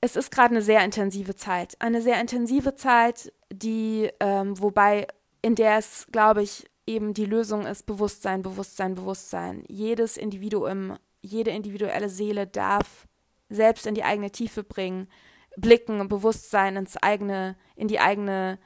[0.00, 1.76] es ist gerade eine sehr intensive Zeit.
[1.80, 5.08] Eine sehr intensive Zeit, die, ähm, wobei,
[5.42, 9.64] in der es, glaube ich, eben die Lösung ist Bewusstsein, Bewusstsein, Bewusstsein.
[9.68, 13.06] Jedes Individuum, jede individuelle Seele darf
[13.48, 15.08] selbst in die eigene Tiefe bringen,
[15.56, 18.58] blicken, Bewusstsein ins eigene, in die eigene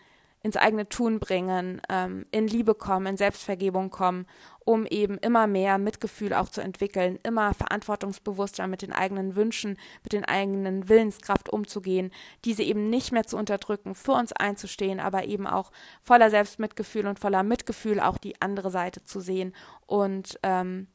[0.46, 4.26] ins eigene Tun bringen, ähm, in Liebe kommen, in Selbstvergebung kommen,
[4.64, 10.12] um eben immer mehr Mitgefühl auch zu entwickeln, immer verantwortungsbewusster mit den eigenen Wünschen, mit
[10.12, 12.12] den eigenen Willenskraft umzugehen,
[12.44, 17.18] diese eben nicht mehr zu unterdrücken, für uns einzustehen, aber eben auch voller Selbstmitgefühl und
[17.18, 19.52] voller Mitgefühl auch die andere Seite zu sehen
[19.86, 20.86] und ähm,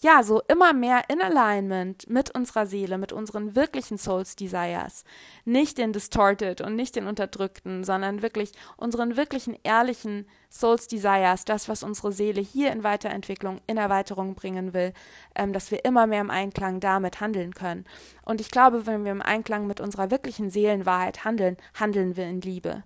[0.00, 5.02] ja, so immer mehr in Alignment mit unserer Seele, mit unseren wirklichen Souls Desires.
[5.44, 11.68] Nicht den distorted und nicht den unterdrückten, sondern wirklich unseren wirklichen ehrlichen Souls Desires, das,
[11.68, 14.92] was unsere Seele hier in Weiterentwicklung, in Erweiterung bringen will,
[15.34, 17.84] ähm, dass wir immer mehr im Einklang damit handeln können.
[18.24, 22.40] Und ich glaube, wenn wir im Einklang mit unserer wirklichen Seelenwahrheit handeln, handeln wir in
[22.40, 22.84] Liebe.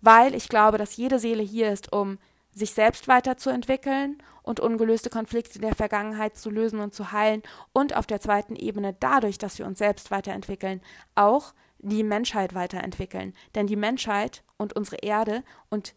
[0.00, 2.18] Weil ich glaube, dass jede Seele hier ist, um
[2.54, 7.42] sich selbst weiterzuentwickeln und ungelöste Konflikte der Vergangenheit zu lösen und zu heilen
[7.72, 10.80] und auf der zweiten Ebene dadurch, dass wir uns selbst weiterentwickeln,
[11.14, 13.34] auch die Menschheit weiterentwickeln.
[13.54, 15.94] Denn die Menschheit und unsere Erde und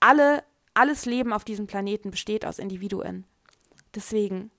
[0.00, 0.42] alle,
[0.74, 3.24] alles Leben auf diesem Planeten besteht aus Individuen.
[3.94, 4.50] Deswegen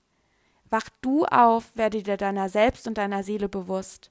[0.68, 4.10] wach du auf, werde dir deiner selbst und deiner Seele bewusst.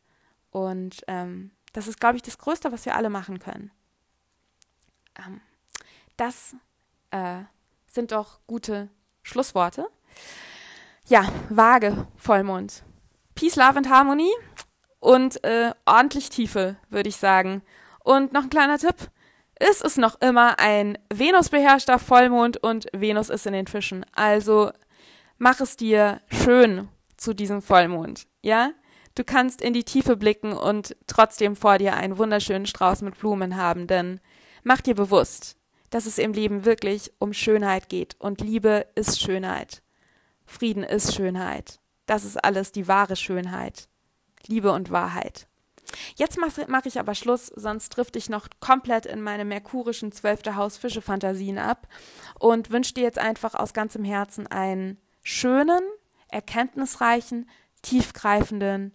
[0.51, 3.71] Und ähm, das ist, glaube ich, das Größte, was wir alle machen können.
[5.17, 5.41] Ähm,
[6.17, 6.55] das
[7.11, 7.41] äh,
[7.87, 8.89] sind doch gute
[9.23, 9.87] Schlussworte.
[11.05, 12.83] Ja, vage Vollmond.
[13.35, 14.31] Peace, Love and Harmony
[14.99, 17.61] und äh, ordentlich Tiefe, würde ich sagen.
[18.03, 18.95] Und noch ein kleiner Tipp.
[19.55, 24.05] Es ist noch immer ein Venus-beherrschter Vollmond und Venus ist in den Fischen.
[24.13, 24.71] Also
[25.37, 26.87] mach es dir schön
[27.17, 28.25] zu diesem Vollmond.
[28.41, 28.71] Ja?
[29.15, 33.57] Du kannst in die Tiefe blicken und trotzdem vor dir einen wunderschönen Strauß mit Blumen
[33.57, 34.21] haben, denn
[34.63, 35.57] mach dir bewusst,
[35.89, 38.15] dass es im Leben wirklich um Schönheit geht.
[38.19, 39.81] Und Liebe ist Schönheit.
[40.45, 41.79] Frieden ist Schönheit.
[42.05, 43.87] Das ist alles die wahre Schönheit.
[44.47, 45.47] Liebe und Wahrheit.
[46.15, 50.55] Jetzt mache mach ich aber Schluss, sonst trifft ich noch komplett in meine merkurischen zwölfte
[50.55, 51.87] Haus Fische Fantasien ab
[52.39, 55.81] und wünsche dir jetzt einfach aus ganzem Herzen einen schönen,
[56.27, 57.49] erkenntnisreichen,
[57.81, 58.93] tiefgreifenden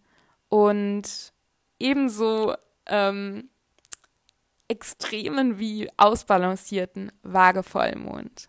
[0.48, 1.32] und
[1.78, 2.54] ebenso
[2.86, 3.50] ähm,
[4.74, 8.48] extremen wie ausbalancierten Waagevollmond.